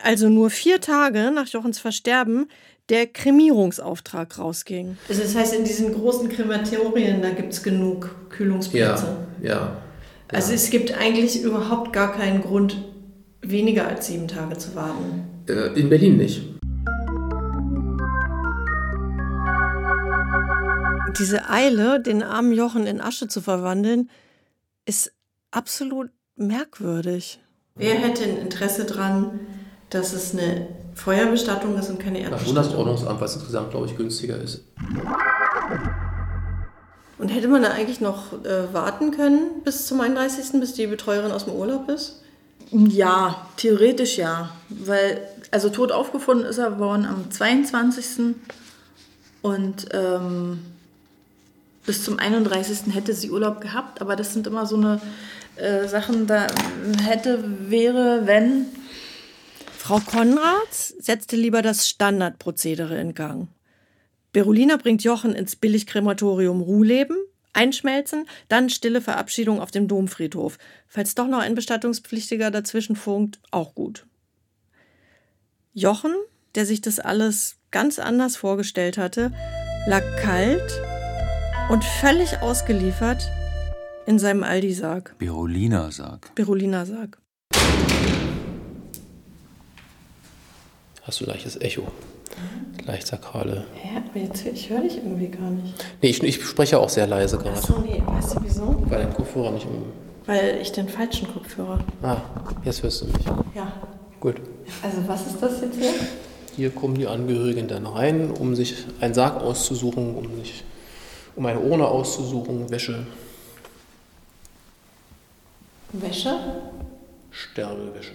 also 0.03 0.31
nur 0.31 0.49
vier 0.49 0.81
Tage 0.81 1.31
nach 1.31 1.47
Jochens 1.49 1.79
Versterben, 1.79 2.49
der 2.89 3.07
Kremierungsauftrag 3.07 4.39
rausging. 4.39 4.97
Also 5.11 5.21
das 5.21 5.35
heißt, 5.35 5.55
in 5.55 5.65
diesen 5.65 5.93
großen 5.93 6.31
Krematorien, 6.31 7.21
da 7.21 7.29
gibt 7.29 7.53
es 7.53 7.63
genug 7.63 8.31
Kühlungsplätze. 8.31 9.27
Ja, 9.43 9.49
ja. 9.49 9.77
Also 10.29 10.55
es 10.55 10.71
gibt 10.71 10.97
eigentlich 10.97 11.43
überhaupt 11.43 11.93
gar 11.93 12.17
keinen 12.17 12.41
Grund, 12.41 12.83
weniger 13.43 13.87
als 13.87 14.07
sieben 14.07 14.27
Tage 14.27 14.57
zu 14.57 14.75
warten. 14.75 15.29
Äh, 15.51 15.79
in 15.79 15.91
Berlin 15.91 16.17
nicht. 16.17 16.41
Diese 21.19 21.51
Eile, 21.51 22.01
den 22.01 22.23
armen 22.23 22.53
Jochen 22.53 22.87
in 22.87 23.03
Asche 23.03 23.29
zu 23.29 23.43
verwandeln, 23.43 24.09
ist 24.87 25.13
absolut 25.51 26.11
merkwürdig. 26.37 27.41
Wer 27.75 27.95
hätte 27.95 28.25
ein 28.25 28.39
Interesse 28.39 28.85
dran, 28.85 29.41
dass 29.91 30.13
es 30.13 30.33
eine 30.33 30.69
Feuerbestattung 30.95 31.77
ist 31.79 31.89
und 31.91 31.99
keine 31.99 32.21
Erdbestattung? 32.21 32.55
Bundesordnungsamt, 32.55 33.21
was 33.21 33.37
insgesamt, 33.37 33.71
glaube 33.71 33.87
ich, 33.87 33.97
günstiger 33.97 34.37
ist. 34.37 34.65
Und 37.19 37.29
hätte 37.29 37.49
man 37.49 37.63
da 37.63 37.71
eigentlich 37.71 38.01
noch 38.01 38.33
äh, 38.45 38.73
warten 38.73 39.11
können 39.11 39.63
bis 39.65 39.87
zum 39.87 40.01
31., 40.01 40.61
bis 40.61 40.75
die 40.75 40.87
Betreuerin 40.87 41.33
aus 41.33 41.45
dem 41.45 41.55
Urlaub 41.55 41.89
ist? 41.89 42.23
Ja, 42.71 43.47
theoretisch 43.57 44.19
ja. 44.19 44.51
Weil, 44.69 45.21
also 45.51 45.69
tot 45.71 45.91
aufgefunden 45.91 46.47
ist 46.47 46.59
er 46.59 46.79
worden 46.79 47.07
am 47.07 47.31
22. 47.31 48.35
Und 49.43 49.87
ähm, 49.93 50.61
bis 51.87 52.05
zum 52.05 52.19
31. 52.19 52.95
hätte 52.95 53.15
sie 53.15 53.31
Urlaub 53.31 53.61
gehabt. 53.61 54.01
Aber 54.01 54.15
das 54.15 54.33
sind 54.33 54.47
immer 54.47 54.67
so 54.67 54.77
eine 54.77 55.01
äh, 55.59 55.89
Sachen, 55.89 56.27
da 56.27 56.47
hätte, 57.03 57.43
wäre, 57.71 58.27
wenn. 58.27 58.67
Frau 59.77 60.01
Konrad 60.01 60.73
setzte 60.73 61.37
lieber 61.37 61.63
das 61.63 61.89
Standardprozedere 61.89 62.99
in 63.01 63.15
Gang. 63.15 63.49
Berolina 64.33 64.77
bringt 64.77 65.03
Jochen 65.03 65.35
ins 65.35 65.57
Billigkrematorium 65.57 66.61
Ruhleben, 66.61 67.17
einschmelzen, 67.55 68.29
dann 68.49 68.71
stille 68.71 69.01
Verabschiedung 69.01 69.61
auf 69.61 69.71
dem 69.71 69.89
Domfriedhof. 69.89 70.59
Falls 70.87 71.15
doch 71.15 71.27
noch 71.27 71.39
ein 71.39 71.55
Bestattungspflichtiger 71.55 72.51
dazwischen 72.51 72.97
funkt, 72.97 73.41
auch 73.51 73.75
gut. 73.75 74.07
Jochen, 75.73 76.15
der 76.55 76.67
sich 76.67 76.81
das 76.81 77.01
alles 77.01 77.57
ganz 77.71 77.99
anders 77.99 78.37
vorgestellt 78.37 78.99
hatte, 78.99 79.33
lag 79.87 80.03
kalt 80.21 80.83
und 81.71 81.85
völlig 81.85 82.39
ausgeliefert 82.41 83.31
in 84.09 84.19
seinem 84.19 84.43
Aldi-Sarg. 84.43 85.17
Berolina-Sarg. 85.19 86.35
Berolina-Sarg. 86.35 87.19
Hast 91.03 91.21
du 91.21 91.27
leichtes 91.27 91.61
Echo. 91.61 91.83
Leicht 92.87 93.07
sakrale. 93.07 93.67
Ja, 93.85 93.99
aber 93.99 94.19
jetzt, 94.19 94.47
ich 94.47 94.71
höre 94.71 94.81
dich 94.81 94.97
irgendwie 94.97 95.29
gar 95.29 95.51
nicht. 95.51 95.75
Nee, 96.01 96.09
ich, 96.09 96.23
ich 96.23 96.43
spreche 96.43 96.79
auch 96.79 96.89
sehr 96.89 97.07
leise 97.07 97.37
gerade. 97.37 97.51
Achso, 97.51 97.81
nee, 97.81 98.03
weißt 98.07 98.37
du 98.37 98.39
wieso? 98.43 98.83
Weil 98.87 99.03
dein 99.03 99.13
Kopfhörer 99.13 99.51
nicht 99.51 99.67
um. 99.67 99.85
Weil 100.25 100.59
ich 100.63 100.73
den 100.73 100.89
falschen 100.89 101.29
Kopfhörer. 101.31 101.85
Ah, 102.03 102.23
jetzt 102.65 102.83
hörst 102.83 103.03
du 103.03 103.07
mich. 103.09 103.27
Ja. 103.55 103.71
Gut. 104.21 104.37
Also 104.83 105.07
was 105.07 105.27
ist 105.27 105.43
das 105.43 105.61
jetzt 105.61 105.77
hier? 105.79 105.93
Hier 106.57 106.71
kommen 106.71 106.95
die 106.95 107.07
Angehörigen 107.07 107.69
dann 107.69 107.85
rein, 107.85 108.31
um 108.31 108.57
sich 108.57 108.87
einen 109.01 109.13
Sarg 109.13 109.43
auszusuchen, 109.43 110.15
um 110.15 110.35
sich 110.37 110.65
um 111.37 111.45
eine 111.45 111.61
Urne 111.61 111.87
auszusuchen, 111.87 112.71
Wäsche, 112.71 113.07
Wäsche? 115.93 116.39
Sterbewäsche. 117.31 118.13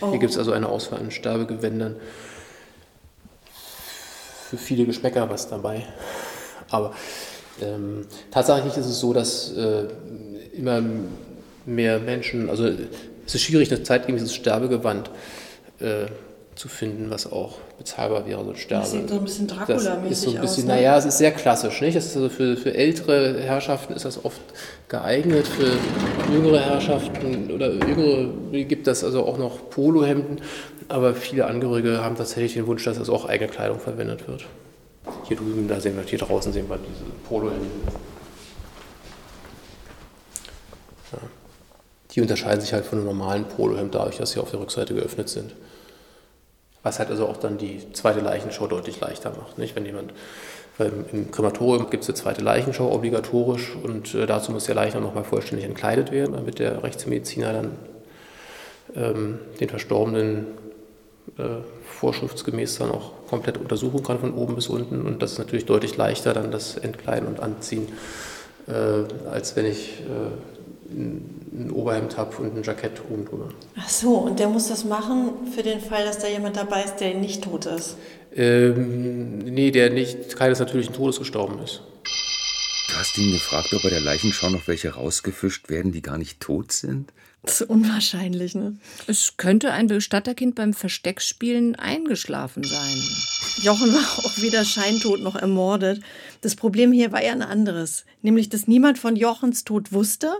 Oh. 0.00 0.10
Hier 0.10 0.18
gibt 0.18 0.32
es 0.32 0.38
also 0.38 0.52
eine 0.52 0.68
Auswahl 0.68 1.00
an 1.00 1.10
Sterbegewändern. 1.10 1.96
Für 4.48 4.56
viele 4.56 4.86
Geschmäcker 4.86 5.28
was 5.28 5.48
dabei. 5.48 5.86
Aber 6.70 6.94
ähm, 7.60 8.06
tatsächlich 8.30 8.76
ist 8.76 8.86
es 8.86 9.00
so, 9.00 9.12
dass 9.12 9.52
äh, 9.52 9.84
immer 10.52 10.82
mehr 11.66 11.98
Menschen, 11.98 12.48
also 12.48 12.66
es 12.66 13.34
ist 13.34 13.42
schwierig, 13.42 13.72
ein 13.72 13.84
zeitgemäßes 13.84 14.34
Sterbegewand 14.34 15.10
äh, 15.80 16.06
zu 16.58 16.68
finden, 16.68 17.08
was 17.08 17.30
auch 17.30 17.58
bezahlbar 17.78 18.26
wäre, 18.26 18.42
so 18.44 18.50
ein 18.50 18.56
Sterbe. 18.56 18.82
Das 18.82 18.90
sieht 18.90 19.08
so 19.08 19.14
ein 19.14 19.24
bisschen 19.24 19.46
Dracula-mäßig 19.46 20.10
ist 20.10 20.20
so 20.22 20.30
ein 20.30 20.38
aus, 20.38 20.42
bisschen, 20.42 20.66
ne? 20.66 20.74
naja, 20.74 20.98
es 20.98 21.04
ist 21.04 21.18
sehr 21.18 21.30
klassisch, 21.30 21.80
nicht? 21.80 21.96
Das 21.96 22.06
ist 22.06 22.16
also 22.16 22.28
für, 22.28 22.56
für 22.56 22.74
ältere 22.74 23.40
Herrschaften 23.40 23.92
ist 23.92 24.04
das 24.04 24.24
oft 24.24 24.40
geeignet, 24.88 25.46
für 25.46 25.78
jüngere 26.32 26.58
Herrschaften 26.58 27.52
oder 27.52 27.72
jüngere 27.72 28.64
gibt 28.64 28.88
das 28.88 29.04
also 29.04 29.24
auch 29.24 29.38
noch 29.38 29.70
Polohemden, 29.70 30.40
aber 30.88 31.14
viele 31.14 31.46
Angehörige 31.46 32.02
haben 32.02 32.16
tatsächlich 32.16 32.54
den 32.54 32.66
Wunsch, 32.66 32.82
dass 32.82 32.98
das 32.98 33.08
auch 33.08 33.26
eigene 33.26 33.48
Kleidung 33.48 33.78
verwendet 33.78 34.26
wird. 34.26 34.44
Hier 35.28 35.36
drüben, 35.36 35.68
da 35.68 35.80
sehen 35.80 35.96
wir, 35.96 36.02
hier 36.02 36.18
draußen 36.18 36.52
sehen 36.52 36.68
wir 36.68 36.78
diese 36.78 37.04
Polohemden. 37.28 37.70
Ja. 41.12 41.18
Die 42.10 42.20
unterscheiden 42.20 42.60
sich 42.60 42.72
halt 42.72 42.84
von 42.84 42.98
einem 42.98 43.06
normalen 43.06 43.44
Polohemd 43.44 43.94
dadurch, 43.94 44.16
dass 44.16 44.32
sie 44.32 44.40
auf 44.40 44.50
der 44.50 44.58
Rückseite 44.58 44.94
geöffnet 44.94 45.28
sind. 45.28 45.52
Was 46.88 46.98
halt 46.98 47.10
also 47.10 47.26
auch 47.26 47.36
dann 47.36 47.58
die 47.58 47.92
zweite 47.92 48.20
Leichenschau 48.20 48.66
deutlich 48.66 48.98
leichter 48.98 49.28
macht. 49.28 49.58
Nicht? 49.58 49.76
Wenn 49.76 49.84
jemand, 49.84 50.14
weil 50.78 50.90
im 51.12 51.30
Krematorium 51.30 51.90
gibt 51.90 52.02
es 52.02 52.08
eine 52.08 52.16
zweite 52.16 52.40
Leichenschau 52.40 52.90
obligatorisch 52.90 53.76
und 53.76 54.14
äh, 54.14 54.24
dazu 54.24 54.52
muss 54.52 54.64
der 54.64 54.74
Leichnam 54.74 55.02
nochmal 55.02 55.24
vollständig 55.24 55.66
entkleidet 55.66 56.12
werden, 56.12 56.32
damit 56.32 56.58
der 56.58 56.82
Rechtsmediziner 56.82 57.52
dann 57.52 57.72
ähm, 58.96 59.38
den 59.60 59.68
Verstorbenen 59.68 60.46
äh, 61.36 61.42
vorschriftsgemäß 61.84 62.78
dann 62.78 62.90
auch 62.90 63.12
komplett 63.28 63.58
untersuchen 63.58 64.02
kann 64.02 64.18
von 64.18 64.32
oben 64.32 64.54
bis 64.54 64.68
unten. 64.68 65.02
Und 65.02 65.22
das 65.22 65.32
ist 65.32 65.38
natürlich 65.38 65.66
deutlich 65.66 65.98
leichter, 65.98 66.32
dann 66.32 66.50
das 66.50 66.78
Entkleiden 66.78 67.28
und 67.28 67.38
Anziehen, 67.38 67.86
äh, 68.66 69.28
als 69.30 69.56
wenn 69.56 69.66
ich 69.66 70.00
äh, 70.00 70.57
ein 70.90 71.70
Oberhemd 71.72 72.16
habe 72.16 72.36
und 72.38 72.56
ein 72.56 72.62
Jackett 72.62 73.00
oben 73.10 73.24
drüber. 73.24 73.48
Ach 73.76 73.88
so, 73.88 74.14
und 74.14 74.38
der 74.38 74.48
muss 74.48 74.68
das 74.68 74.84
machen 74.84 75.52
für 75.54 75.62
den 75.62 75.80
Fall, 75.80 76.04
dass 76.04 76.18
da 76.18 76.28
jemand 76.28 76.56
dabei 76.56 76.82
ist, 76.84 76.96
der 76.96 77.14
nicht 77.14 77.44
tot 77.44 77.66
ist. 77.66 77.96
Ähm, 78.34 79.38
nee, 79.38 79.70
der 79.70 79.90
nicht 79.90 80.36
keines 80.36 80.58
natürlichen 80.58 80.94
Todes 80.94 81.18
gestorben 81.18 81.58
ist. 81.62 81.82
Du 82.88 82.94
hast 82.96 83.18
ihn 83.18 83.32
gefragt, 83.32 83.72
ob 83.74 83.82
bei 83.82 83.90
der 83.90 84.00
Leichenschau 84.00 84.48
noch 84.48 84.66
welche 84.66 84.94
rausgefischt 84.94 85.68
werden, 85.68 85.92
die 85.92 86.02
gar 86.02 86.18
nicht 86.18 86.40
tot 86.40 86.72
sind? 86.72 87.12
Das 87.42 87.60
ist 87.60 87.70
unwahrscheinlich, 87.70 88.54
ne? 88.54 88.76
Es 89.06 89.36
könnte 89.36 89.72
ein 89.72 89.86
Bestatterkind 89.86 90.54
beim 90.54 90.74
Versteckspielen 90.74 91.76
eingeschlafen 91.76 92.64
sein. 92.64 93.02
Jochen 93.62 93.92
war 93.92 94.24
auch 94.24 94.36
weder 94.38 94.64
scheintot 94.64 95.20
noch 95.20 95.36
ermordet. 95.36 96.02
Das 96.40 96.56
Problem 96.56 96.92
hier 96.92 97.12
war 97.12 97.22
ja 97.22 97.32
ein 97.32 97.42
anderes, 97.42 98.04
nämlich 98.22 98.48
dass 98.48 98.66
niemand 98.66 98.98
von 98.98 99.16
Jochens 99.16 99.64
Tod 99.64 99.92
wusste 99.92 100.32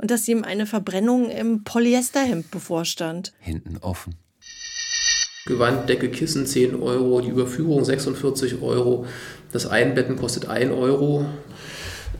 und 0.00 0.10
dass 0.10 0.26
ihm 0.28 0.44
eine 0.44 0.66
Verbrennung 0.66 1.30
im 1.30 1.64
Polyesterhemd 1.64 2.50
bevorstand. 2.50 3.32
Hinten 3.40 3.76
offen. 3.80 4.14
Gewand, 5.46 5.88
Decke, 5.88 6.10
Kissen 6.10 6.46
10 6.46 6.80
Euro, 6.80 7.20
die 7.20 7.28
Überführung 7.28 7.84
46 7.84 8.62
Euro, 8.62 9.06
das 9.52 9.66
Einbetten 9.66 10.16
kostet 10.16 10.48
1 10.48 10.72
Euro. 10.72 11.26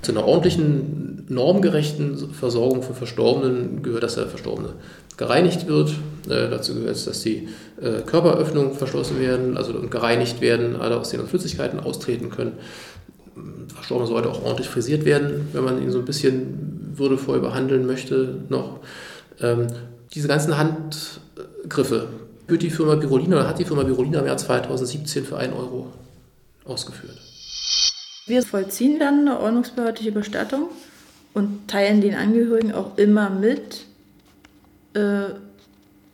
Zu 0.02 0.12
einer 0.12 0.24
ordentlichen, 0.24 1.26
normgerechten 1.28 2.32
Versorgung 2.32 2.82
für 2.82 2.94
Verstorbenen 2.94 3.82
gehört, 3.82 4.02
dass 4.02 4.14
der 4.14 4.26
Verstorbene 4.26 4.74
gereinigt 5.18 5.66
wird. 5.68 5.90
Äh, 6.26 6.48
dazu 6.48 6.74
gehört 6.74 6.96
es, 6.96 7.04
dass 7.04 7.20
die 7.20 7.48
äh, 7.80 8.00
Körperöffnungen 8.06 8.72
verschlossen 8.72 9.20
werden, 9.20 9.58
also 9.58 9.74
und 9.74 9.90
gereinigt 9.90 10.40
werden, 10.40 10.76
alle 10.76 10.98
aus 10.98 11.10
denen 11.10 11.28
Flüssigkeiten 11.28 11.78
austreten 11.78 12.30
können. 12.30 12.52
Der 13.68 13.74
Verstorbene 13.74 14.08
sollte 14.08 14.30
auch 14.30 14.44
ordentlich 14.44 14.68
frisiert 14.68 15.04
werden, 15.04 15.48
wenn 15.52 15.64
man 15.64 15.82
ihn 15.82 15.90
so 15.90 15.98
ein 15.98 16.04
bisschen 16.04 16.92
würdevoll 16.94 17.40
behandeln 17.40 17.86
möchte 17.86 18.42
noch. 18.48 18.80
Ähm, 19.40 19.68
diese 20.12 20.28
ganzen 20.28 20.56
Handgriffe 20.58 22.08
wird 22.46 22.62
die 22.62 22.70
Firma 22.70 22.96
Birolina 22.96 23.46
hat 23.46 23.58
die 23.58 23.64
Firma 23.64 23.84
Birolina 23.84 24.20
im 24.20 24.26
Jahr 24.26 24.36
2017 24.36 25.24
für 25.24 25.36
1 25.36 25.54
Euro 25.54 25.86
ausgeführt. 26.64 27.16
Wir 28.26 28.42
vollziehen 28.42 28.98
dann 28.98 29.20
eine 29.20 29.40
ordnungsbehördliche 29.40 30.12
Bestattung 30.12 30.68
und 31.34 31.68
teilen 31.68 32.00
den 32.00 32.14
Angehörigen 32.14 32.72
auch 32.72 32.96
immer 32.98 33.30
mit, 33.30 33.86
äh, 34.94 35.30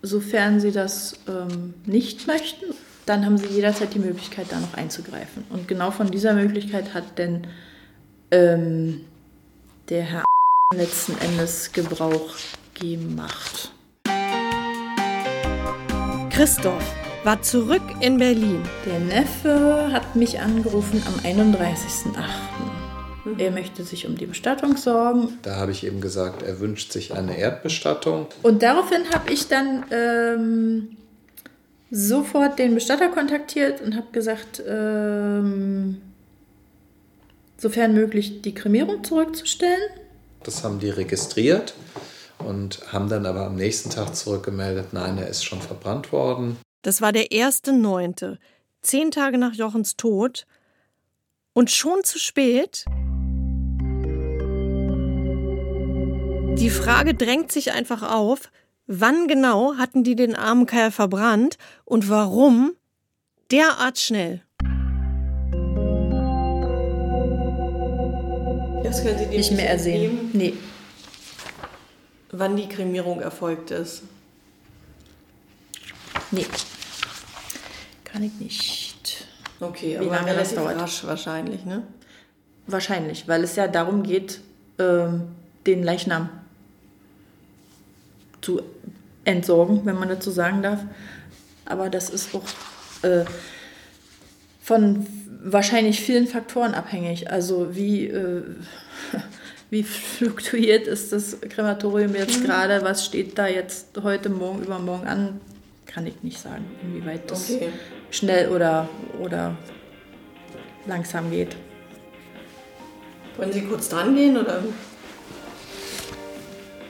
sofern 0.02 0.60
sie 0.60 0.72
das 0.72 1.14
ähm, 1.28 1.74
nicht 1.84 2.26
möchten. 2.26 2.66
Dann 3.06 3.24
haben 3.24 3.38
sie 3.38 3.46
jederzeit 3.46 3.94
die 3.94 4.00
Möglichkeit, 4.00 4.48
da 4.50 4.58
noch 4.58 4.74
einzugreifen. 4.74 5.44
Und 5.50 5.68
genau 5.68 5.92
von 5.92 6.10
dieser 6.10 6.34
Möglichkeit 6.34 6.92
hat 6.92 7.18
denn 7.18 7.46
ähm, 8.32 9.02
der 9.88 10.02
Herr 10.02 10.24
letzten 10.74 11.16
Endes 11.18 11.70
Gebrauch 11.70 12.34
gemacht. 12.74 13.70
Christoph 16.30 16.84
war 17.22 17.40
zurück 17.42 17.84
in 18.00 18.18
Berlin. 18.18 18.64
Der 18.84 18.98
Neffe 18.98 19.90
hat 19.92 20.16
mich 20.16 20.40
angerufen 20.40 21.00
am 21.06 21.14
31.08. 21.24 23.38
Er 23.38 23.52
möchte 23.52 23.84
sich 23.84 24.08
um 24.08 24.16
die 24.16 24.26
Bestattung 24.26 24.76
sorgen. 24.76 25.38
Da 25.42 25.54
habe 25.56 25.70
ich 25.70 25.86
eben 25.86 26.00
gesagt, 26.00 26.42
er 26.42 26.58
wünscht 26.58 26.92
sich 26.92 27.14
eine 27.14 27.38
Erdbestattung. 27.38 28.26
Und 28.42 28.64
daraufhin 28.64 29.08
habe 29.12 29.32
ich 29.32 29.46
dann 29.46 29.84
ähm, 29.92 30.96
sofort 31.90 32.58
den 32.58 32.74
Bestatter 32.74 33.08
kontaktiert 33.08 33.80
und 33.80 33.96
habe 33.96 34.06
gesagt, 34.12 34.62
ähm, 34.66 36.00
sofern 37.56 37.94
möglich 37.94 38.42
die 38.42 38.54
Kremierung 38.54 39.04
zurückzustellen. 39.04 39.90
Das 40.42 40.64
haben 40.64 40.78
die 40.78 40.90
registriert 40.90 41.74
und 42.38 42.80
haben 42.92 43.08
dann 43.08 43.26
aber 43.26 43.46
am 43.46 43.56
nächsten 43.56 43.90
Tag 43.90 44.14
zurückgemeldet, 44.14 44.92
nein, 44.92 45.18
er 45.18 45.28
ist 45.28 45.44
schon 45.44 45.60
verbrannt 45.60 46.12
worden. 46.12 46.58
Das 46.82 47.00
war 47.00 47.12
der 47.12 47.26
1.9., 47.26 48.36
zehn 48.82 49.10
Tage 49.10 49.38
nach 49.38 49.54
Jochens 49.54 49.96
Tod. 49.96 50.46
Und 51.52 51.70
schon 51.70 52.04
zu 52.04 52.18
spät. 52.18 52.84
Die 56.58 56.70
Frage 56.70 57.14
drängt 57.14 57.50
sich 57.50 57.72
einfach 57.72 58.02
auf, 58.02 58.50
wann 58.86 59.28
genau 59.28 59.76
hatten 59.76 60.04
die 60.04 60.16
den 60.16 60.34
armen 60.34 60.66
Kerl 60.66 60.90
verbrannt 60.90 61.58
und 61.84 62.08
warum 62.08 62.72
derart 63.50 63.98
schnell? 63.98 64.42
Das 68.82 69.02
können 69.02 69.18
Sie 69.18 69.26
nicht 69.26 69.52
mehr 69.52 69.68
ersehen. 69.68 70.30
Nee. 70.32 70.54
Wann 72.30 72.56
die 72.56 72.68
Kremierung 72.68 73.20
erfolgt 73.20 73.70
ist? 73.70 74.02
Nee. 76.30 76.46
Kann 78.04 78.22
ich 78.22 78.32
nicht. 78.34 79.26
Okay, 79.60 79.92
Wie 80.00 80.06
aber 80.06 80.16
lange 80.16 80.34
das 80.34 80.54
dauert? 80.54 80.80
rasch 80.80 81.04
wahrscheinlich, 81.04 81.64
ne? 81.64 81.82
Wahrscheinlich, 82.66 83.26
weil 83.28 83.42
es 83.44 83.56
ja 83.56 83.68
darum 83.68 84.02
geht, 84.02 84.40
ähm, 84.78 85.28
den 85.66 85.82
Leichnam 85.82 86.28
zu 88.46 88.62
entsorgen, 89.24 89.80
wenn 89.84 89.98
man 89.98 90.08
dazu 90.08 90.30
sagen 90.30 90.62
darf. 90.62 90.80
Aber 91.64 91.90
das 91.90 92.10
ist 92.10 92.32
auch 92.32 92.44
äh, 93.02 93.24
von 94.62 95.04
wahrscheinlich 95.42 96.00
vielen 96.00 96.28
Faktoren 96.28 96.74
abhängig. 96.74 97.28
Also 97.30 97.74
wie, 97.74 98.06
äh, 98.06 98.42
wie 99.70 99.82
fluktuiert 99.82 100.86
ist 100.86 101.12
das 101.12 101.40
Krematorium 101.40 102.14
jetzt 102.14 102.40
Mhm. 102.40 102.44
gerade? 102.44 102.82
Was 102.82 103.04
steht 103.04 103.36
da 103.36 103.48
jetzt 103.48 103.88
heute, 104.02 104.28
morgen, 104.28 104.62
übermorgen 104.62 105.08
an? 105.08 105.40
Kann 105.86 106.06
ich 106.06 106.22
nicht 106.22 106.38
sagen, 106.40 106.64
inwieweit 106.82 107.28
das 107.30 107.50
Okay. 107.50 107.70
schnell 108.10 108.50
oder, 108.50 108.88
oder 109.20 109.56
langsam 110.86 111.30
geht. 111.30 111.56
Wollen 113.36 113.52
Sie 113.52 113.62
kurz 113.62 113.88
dran 113.88 114.14
gehen 114.14 114.36
oder? 114.36 114.62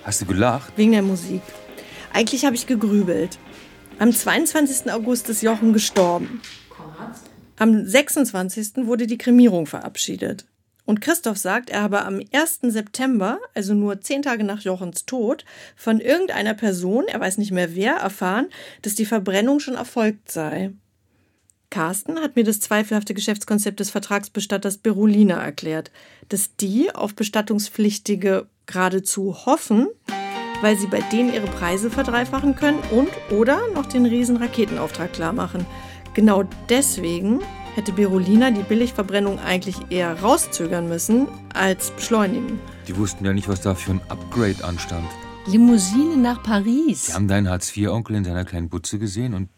Hast 0.07 0.21
du 0.21 0.27
gelacht? 0.27 0.73
Wegen 0.77 0.93
der 0.93 1.03
Musik. 1.03 1.43
Eigentlich 2.13 2.45
habe 2.45 2.55
ich 2.55 2.69
gegrübelt. 2.69 3.41
Am 3.99 4.13
22. 4.13 4.93
August 4.93 5.29
ist 5.29 5.43
Jochen 5.43 5.73
gestorben. 5.73 6.41
Am 7.57 7.85
26. 7.85 8.87
wurde 8.87 9.09
die 9.09 9.19
Kremierung 9.19 9.67
verabschiedet. 9.67 10.45
Und 10.85 11.01
Christoph 11.01 11.39
sagt, 11.39 11.71
er 11.71 11.83
habe 11.83 12.05
am 12.05 12.21
1. 12.33 12.61
September, 12.63 13.41
also 13.53 13.75
nur 13.75 14.01
zehn 14.01 14.23
Tage 14.23 14.45
nach 14.45 14.61
Jochens 14.61 15.07
Tod, 15.07 15.45
von 15.75 15.99
irgendeiner 15.99 16.55
Person, 16.55 17.07
er 17.09 17.19
weiß 17.19 17.39
nicht 17.39 17.51
mehr 17.51 17.75
wer, 17.75 17.95
erfahren, 17.95 18.47
dass 18.83 18.95
die 18.95 19.07
Verbrennung 19.07 19.59
schon 19.59 19.75
erfolgt 19.75 20.31
sei. 20.31 20.71
Carsten 21.71 22.19
hat 22.21 22.37
mir 22.37 22.45
das 22.45 22.61
zweifelhafte 22.61 23.15
Geschäftskonzept 23.15 23.81
des 23.81 23.91
Vertragsbestatters 23.91 24.79
Berolina 24.79 25.43
erklärt, 25.43 25.91
dass 26.29 26.57
die 26.57 26.95
auf 26.95 27.15
Bestattungspflichtige 27.15 28.47
geradezu 28.67 29.47
hoffen, 29.47 29.89
weil 30.63 30.77
sie 30.77 30.87
bei 30.87 31.01
denen 31.01 31.33
ihre 31.33 31.47
Preise 31.47 31.91
verdreifachen 31.91 32.57
können 32.57 32.79
und 32.91 33.09
oder 33.31 33.61
noch 33.75 33.87
den 33.87 34.07
riesen 34.07 34.37
Raketenauftrag 34.37 35.13
klar 35.13 35.33
machen. 35.33 35.67
Genau 36.15 36.45
deswegen 36.69 37.41
hätte 37.75 37.93
Berolina 37.93 38.51
die 38.51 38.63
Billigverbrennung 38.63 39.39
eigentlich 39.39 39.77
eher 39.91 40.19
rauszögern 40.21 40.89
müssen 40.89 41.29
als 41.53 41.91
beschleunigen. 41.91 42.59
Die 42.89 42.97
wussten 42.97 43.25
ja 43.25 43.33
nicht, 43.33 43.49
was 43.49 43.61
da 43.61 43.75
für 43.75 43.93
ein 43.93 44.01
Upgrade 44.09 44.65
anstand. 44.65 45.07
Limousine 45.47 46.17
nach 46.17 46.43
Paris. 46.43 47.07
Die 47.07 47.13
haben 47.13 47.29
deinen 47.29 47.49
Hartz-IV-Onkel 47.49 48.17
in 48.17 48.25
seiner 48.25 48.45
kleinen 48.45 48.69
Butze 48.69 48.99
gesehen 48.99 49.35
und 49.35 49.51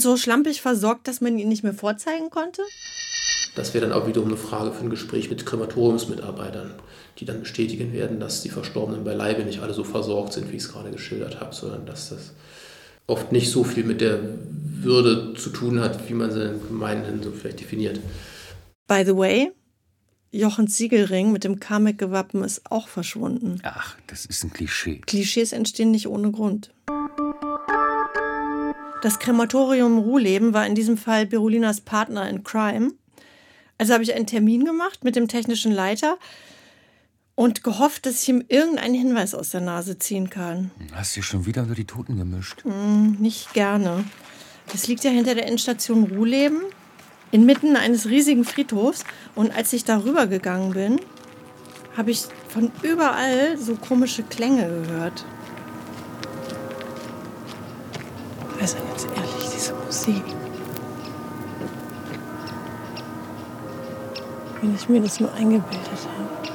So 0.00 0.16
schlampig 0.16 0.62
versorgt, 0.62 1.08
dass 1.08 1.20
man 1.20 1.38
ihn 1.38 1.48
nicht 1.48 1.62
mehr 1.62 1.74
vorzeigen 1.74 2.30
konnte? 2.30 2.62
Das 3.56 3.74
wäre 3.74 3.88
dann 3.88 3.96
auch 3.96 4.06
wiederum 4.06 4.28
eine 4.28 4.36
Frage 4.36 4.72
für 4.72 4.82
ein 4.82 4.90
Gespräch 4.90 5.30
mit 5.30 5.44
Krematoriumsmitarbeitern, 5.44 6.74
die 7.18 7.24
dann 7.24 7.40
bestätigen 7.40 7.92
werden, 7.92 8.20
dass 8.20 8.42
die 8.42 8.50
Verstorbenen 8.50 9.02
beileibe 9.02 9.42
nicht 9.42 9.60
alle 9.60 9.74
so 9.74 9.82
versorgt 9.82 10.34
sind, 10.34 10.52
wie 10.52 10.56
ich 10.56 10.62
es 10.62 10.72
gerade 10.72 10.90
geschildert 10.90 11.40
habe, 11.40 11.54
sondern 11.54 11.84
dass 11.84 12.10
das 12.10 12.32
oft 13.08 13.32
nicht 13.32 13.50
so 13.50 13.64
viel 13.64 13.82
mit 13.84 14.00
der 14.00 14.20
Würde 14.80 15.34
zu 15.34 15.50
tun 15.50 15.80
hat, 15.80 16.08
wie 16.08 16.14
man 16.14 16.30
sie 16.30 16.54
gemeinhin 16.68 17.20
so 17.22 17.32
vielleicht 17.32 17.60
definiert. 17.60 17.98
By 18.86 19.02
the 19.04 19.16
way, 19.16 19.50
Jochens 20.30 20.76
Siegelring 20.76 21.32
mit 21.32 21.42
dem 21.42 21.58
Kamek-Gewappen 21.58 22.44
ist 22.44 22.70
auch 22.70 22.86
verschwunden. 22.86 23.60
Ach, 23.64 23.96
das 24.06 24.26
ist 24.26 24.44
ein 24.44 24.52
Klischee. 24.52 25.00
Klischees 25.06 25.52
entstehen 25.52 25.90
nicht 25.90 26.06
ohne 26.06 26.30
Grund. 26.30 26.70
Das 29.00 29.20
Krematorium 29.20 29.98
Ruhleben 29.98 30.52
war 30.52 30.66
in 30.66 30.74
diesem 30.74 30.96
Fall 30.96 31.24
Berolinas 31.24 31.80
Partner 31.80 32.28
in 32.28 32.42
Crime. 32.42 32.92
Also 33.78 33.92
habe 33.92 34.02
ich 34.02 34.12
einen 34.12 34.26
Termin 34.26 34.64
gemacht 34.64 35.04
mit 35.04 35.14
dem 35.14 35.28
technischen 35.28 35.70
Leiter 35.70 36.18
und 37.36 37.62
gehofft, 37.62 38.06
dass 38.06 38.22
ich 38.22 38.28
ihm 38.28 38.44
irgendeinen 38.48 38.94
Hinweis 38.94 39.36
aus 39.36 39.50
der 39.50 39.60
Nase 39.60 40.00
ziehen 40.00 40.30
kann. 40.30 40.72
Hast 40.92 41.16
du 41.16 41.22
schon 41.22 41.46
wieder 41.46 41.62
unter 41.62 41.76
die 41.76 41.84
Toten 41.84 42.16
gemischt? 42.16 42.64
Hm, 42.64 43.12
nicht 43.20 43.52
gerne. 43.52 44.04
Das 44.72 44.88
liegt 44.88 45.04
ja 45.04 45.12
hinter 45.12 45.36
der 45.36 45.46
Endstation 45.46 46.02
Ruhleben, 46.04 46.60
inmitten 47.30 47.76
eines 47.76 48.06
riesigen 48.06 48.44
Friedhofs. 48.44 49.04
Und 49.36 49.56
als 49.56 49.72
ich 49.72 49.84
darüber 49.84 50.26
gegangen 50.26 50.72
bin, 50.72 51.00
habe 51.96 52.10
ich 52.10 52.24
von 52.48 52.72
überall 52.82 53.56
so 53.56 53.76
komische 53.76 54.24
Klänge 54.24 54.68
gehört. 54.68 55.24
Also 58.60 58.76
ganz 58.78 59.04
ehrlich, 59.04 59.50
diese 59.54 59.74
Musik. 59.74 60.24
Wenn 64.60 64.74
ich 64.74 64.88
mir 64.88 65.00
das 65.00 65.20
nur 65.20 65.32
eingebildet 65.34 65.88
habe, 65.88 66.48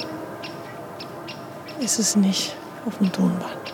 ist 1.84 2.00
es 2.00 2.16
nicht 2.16 2.56
auf 2.86 2.98
dem 2.98 3.12
Tonband. 3.12 3.74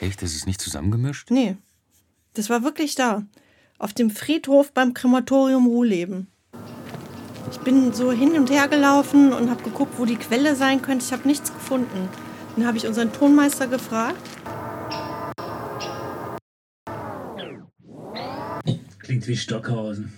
Echt? 0.00 0.22
Das 0.22 0.34
ist 0.34 0.46
nicht 0.46 0.60
zusammengemischt? 0.60 1.30
Nee, 1.30 1.56
das 2.34 2.48
war 2.48 2.62
wirklich 2.62 2.94
da. 2.94 3.24
Auf 3.78 3.92
dem 3.92 4.10
Friedhof 4.10 4.72
beim 4.72 4.94
Krematorium 4.94 5.66
Ruhleben. 5.66 6.28
Ich 7.50 7.58
bin 7.60 7.92
so 7.92 8.12
hin 8.12 8.32
und 8.32 8.50
her 8.50 8.68
gelaufen 8.68 9.32
und 9.32 9.50
habe 9.50 9.62
geguckt, 9.62 9.94
wo 9.98 10.04
die 10.04 10.16
Quelle 10.16 10.54
sein 10.54 10.82
könnte. 10.82 11.04
Ich 11.04 11.12
habe 11.12 11.26
nichts 11.26 11.52
gefunden. 11.52 12.08
Dann 12.56 12.66
habe 12.66 12.76
ich 12.76 12.86
unseren 12.86 13.12
Tonmeister 13.12 13.66
gefragt. 13.66 14.20
Klingt 19.20 19.28
wie 19.28 19.36
Stockhausen. 19.36 20.12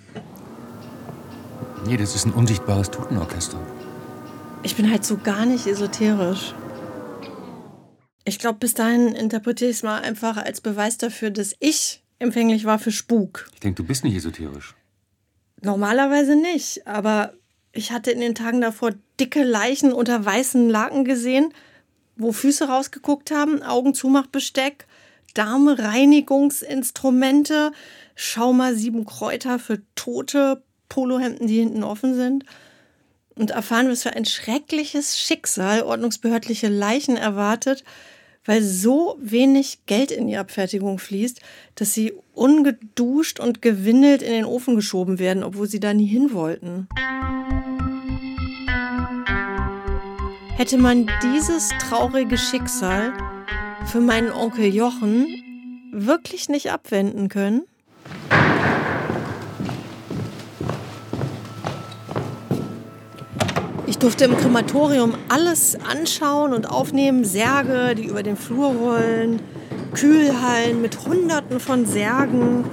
Nee, 1.87 1.97
das 1.97 2.15
ist 2.15 2.25
ein 2.25 2.33
unsichtbares 2.33 2.89
Totenorchester. 2.89 3.59
Ich 4.63 4.77
bin 4.77 4.89
halt 4.89 5.05
so 5.05 5.17
gar 5.17 5.45
nicht 5.45 5.67
esoterisch. 5.67 6.55
Ich 8.25 8.39
glaube, 8.39 8.61
bis 8.61 8.75
dahin 8.75 9.09
interpretiere 9.09 9.71
ich 9.71 9.79
es 9.79 9.83
mal 9.83 10.03
einfach 10.03 10.37
als 10.37 10.61
Beweis 10.61 10.99
dafür, 10.99 11.31
dass 11.31 11.57
ich 11.59 12.05
empfänglich 12.21 12.65
war 12.65 12.79
für 12.79 12.93
Spuk. 12.93 13.51
Ich 13.55 13.59
denke, 13.59 13.83
du 13.83 13.89
bist 13.89 14.05
nicht 14.05 14.15
esoterisch. 14.15 14.77
Normalerweise 15.61 16.37
nicht, 16.37 16.87
aber 16.87 17.33
ich 17.73 17.91
hatte 17.91 18.13
in 18.13 18.21
den 18.21 18.37
Tagen 18.37 18.61
davor 18.61 18.93
dicke 19.19 19.43
Leichen 19.43 19.93
unter 19.93 20.25
weißen 20.25 20.71
Laken 20.71 21.05
gesehen, 21.05 21.53
wo 22.15 22.31
Füße 22.31 22.69
rausgeguckt 22.69 23.33
haben, 23.33 23.65
Augenzumachbesteck, 23.65 24.87
Darmreinigungsinstrumente, 25.35 27.73
Schaumer 28.15 28.75
sieben 28.75 29.05
Kräuter 29.05 29.59
für 29.59 29.83
Tote, 29.95 30.63
Polohemden, 30.89 31.47
die 31.47 31.59
hinten 31.59 31.85
offen 31.85 32.15
sind. 32.15 32.45
Und 33.35 33.51
erfahren, 33.51 33.89
was 33.89 34.03
für 34.03 34.15
ein 34.15 34.27
schreckliches 34.27 35.19
Schicksal 35.19 35.83
ordnungsbehördliche 35.83 36.69
Leichen 36.69 37.17
erwartet, 37.17 37.83
weil 38.45 38.63
so 38.63 39.17
wenig 39.21 39.87
Geld 39.87 40.11
in 40.11 40.27
die 40.27 40.37
Abfertigung 40.37 40.99
fließt, 40.99 41.41
dass 41.75 41.95
sie 41.95 42.13
ungeduscht 42.35 43.41
und 43.41 43.63
gewindelt 43.63 44.21
in 44.23 44.33
den 44.33 44.45
Ofen 44.45 44.77
geschoben 44.77 45.19
werden, 45.19 45.45
obwohl 45.45 45.67
sie 45.67 45.81
da 45.81 45.95
nie 45.95 46.07
hin 46.07 46.33
wollten. 46.33 46.89
Hätte 50.57 50.79
man 50.79 51.11
dieses 51.23 51.71
traurige 51.81 52.37
Schicksal 52.37 53.13
für 53.87 54.01
meinen 54.01 54.31
Onkel 54.31 54.67
Jochen 54.67 55.27
wirklich 55.93 56.49
nicht 56.49 56.71
abwenden 56.71 57.29
können? 57.29 57.63
Durfte 64.03 64.25
im 64.25 64.37
Krematorium 64.37 65.15
alles 65.29 65.79
anschauen 65.89 66.53
und 66.53 66.69
aufnehmen. 66.69 67.25
Särge, 67.25 67.95
die 67.95 68.07
über 68.07 68.25
den 68.25 68.37
Flur 68.37 68.73
rollen, 68.73 69.41
Kühlhallen 69.95 70.83
mit 70.83 71.07
Hunderten 71.07 71.61
von 71.61 71.87
Särgen, 71.87 72.65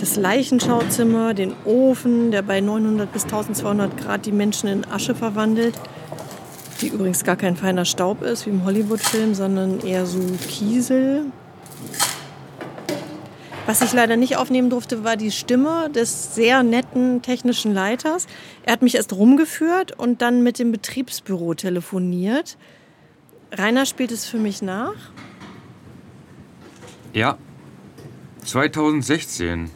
das 0.00 0.16
Leichenschauzimmer, 0.16 1.32
den 1.32 1.54
Ofen, 1.64 2.30
der 2.30 2.42
bei 2.42 2.60
900 2.60 3.10
bis 3.10 3.24
1200 3.24 3.96
Grad 3.96 4.26
die 4.26 4.32
Menschen 4.32 4.68
in 4.68 4.84
Asche 4.84 5.14
verwandelt, 5.14 5.74
die 6.82 6.88
übrigens 6.88 7.24
gar 7.24 7.36
kein 7.36 7.56
feiner 7.56 7.86
Staub 7.86 8.22
ist 8.22 8.44
wie 8.44 8.50
im 8.50 8.66
Hollywood-Film, 8.66 9.34
sondern 9.34 9.80
eher 9.80 10.04
so 10.04 10.20
Kiesel. 10.46 11.24
Was 13.66 13.80
ich 13.80 13.94
leider 13.94 14.16
nicht 14.16 14.36
aufnehmen 14.36 14.68
durfte, 14.68 15.04
war 15.04 15.16
die 15.16 15.30
Stimme 15.30 15.88
des 15.88 16.34
sehr 16.34 16.62
netten 16.62 17.22
technischen 17.22 17.72
Leiters. 17.72 18.26
Er 18.62 18.74
hat 18.74 18.82
mich 18.82 18.94
erst 18.94 19.14
rumgeführt 19.14 19.98
und 19.98 20.20
dann 20.20 20.42
mit 20.42 20.58
dem 20.58 20.70
Betriebsbüro 20.70 21.54
telefoniert. 21.54 22.58
Rainer 23.52 23.86
spielt 23.86 24.12
es 24.12 24.26
für 24.26 24.36
mich 24.36 24.60
nach. 24.60 24.94
Ja, 27.14 27.38
2016. 28.44 29.70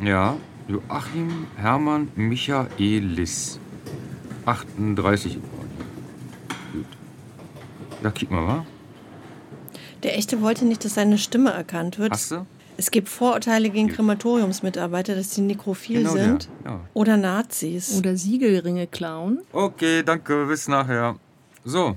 Ja, 0.00 0.36
Joachim 0.68 1.46
Hermann 1.56 2.12
Michaelis. 2.14 3.58
38 4.46 5.34
Gut. 6.72 6.86
Ja, 8.02 8.10
kick 8.10 8.30
mal, 8.30 8.46
wa? 8.46 8.66
Der 10.02 10.16
Echte 10.16 10.40
wollte 10.40 10.64
nicht, 10.64 10.84
dass 10.84 10.94
seine 10.94 11.18
Stimme 11.18 11.50
erkannt 11.50 11.98
wird. 11.98 12.12
Hast 12.12 12.30
du? 12.30 12.46
Es 12.76 12.90
gibt 12.90 13.08
Vorurteile 13.08 13.70
gegen 13.70 13.88
Krematoriumsmitarbeiter, 13.88 15.14
dass 15.14 15.34
sie 15.34 15.42
nekrophil 15.42 15.98
Genau 15.98 16.12
sind. 16.12 16.48
ja. 16.64 16.80
Oder 16.94 17.16
Nazis. 17.16 17.96
Oder 17.98 18.16
Siegelringe 18.16 18.86
klauen. 18.86 19.40
Okay, 19.52 20.02
danke, 20.02 20.46
bis 20.46 20.68
nachher. 20.68 21.16
So, 21.64 21.96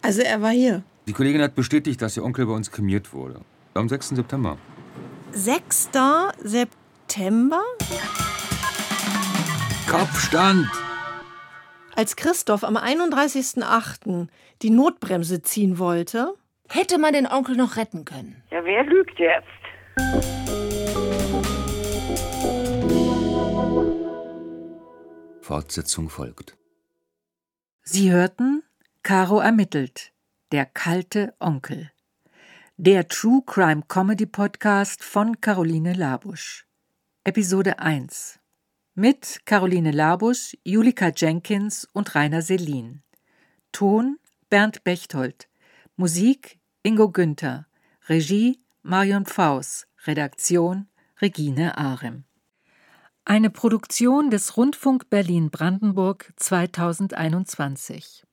Also 0.00 0.22
er 0.22 0.40
war 0.40 0.50
hier. 0.52 0.82
die 1.06 1.12
Kollegin 1.12 1.42
hat 1.42 1.54
bestätigt, 1.54 2.00
dass 2.00 2.16
ihr 2.16 2.24
Onkel 2.24 2.46
bei 2.46 2.52
uns 2.52 2.70
kremiert 2.70 3.12
wurde. 3.12 3.40
Am 3.74 3.88
6. 3.88 4.10
September. 4.10 4.56
6. 5.32 5.90
September? 6.42 7.60
Kopfstand! 9.90 10.66
Als 11.94 12.16
Christoph 12.16 12.64
am 12.64 12.76
31.08. 12.76 14.28
die 14.62 14.70
Notbremse 14.70 15.42
ziehen 15.42 15.78
wollte, 15.78 16.34
Hätte 16.68 16.96
man 16.96 17.12
den 17.12 17.26
Onkel 17.26 17.54
noch 17.54 17.76
retten 17.76 18.06
können. 18.06 18.42
Ja, 18.50 18.64
wer 18.64 18.82
lügt 18.84 19.18
jetzt? 19.18 19.46
Fortsetzung 25.42 26.08
folgt. 26.08 26.56
Sie 27.82 28.12
hörten 28.12 28.62
Caro 29.02 29.40
ermittelt, 29.40 30.12
der 30.52 30.64
kalte 30.64 31.34
Onkel. 31.40 31.90
Der 32.76 33.08
True 33.08 33.42
Crime 33.44 33.82
Comedy 33.88 34.26
Podcast 34.26 35.02
von 35.04 35.40
Caroline 35.40 35.92
Labusch. 35.92 36.66
Episode 37.24 37.78
1. 37.80 38.38
Mit 38.94 39.42
Caroline 39.44 39.90
Labusch, 39.90 40.56
Julika 40.64 41.12
Jenkins 41.14 41.86
und 41.92 42.14
Rainer 42.14 42.42
Selin. 42.42 43.02
Ton 43.72 44.18
Bernd 44.48 44.84
Bechtold. 44.84 45.48
Musik 45.96 46.58
Ingo 46.82 47.10
Günther. 47.10 47.66
Regie 48.08 48.58
Marion 48.84 49.26
Faus. 49.26 49.86
Redaktion 50.06 50.88
Regine 51.20 51.78
Arem. 51.78 52.24
Eine 53.24 53.48
Produktion 53.48 54.28
des 54.28 54.56
Rundfunk 54.56 55.08
Berlin 55.08 55.50
Brandenburg 55.50 56.32
2021. 56.36 58.24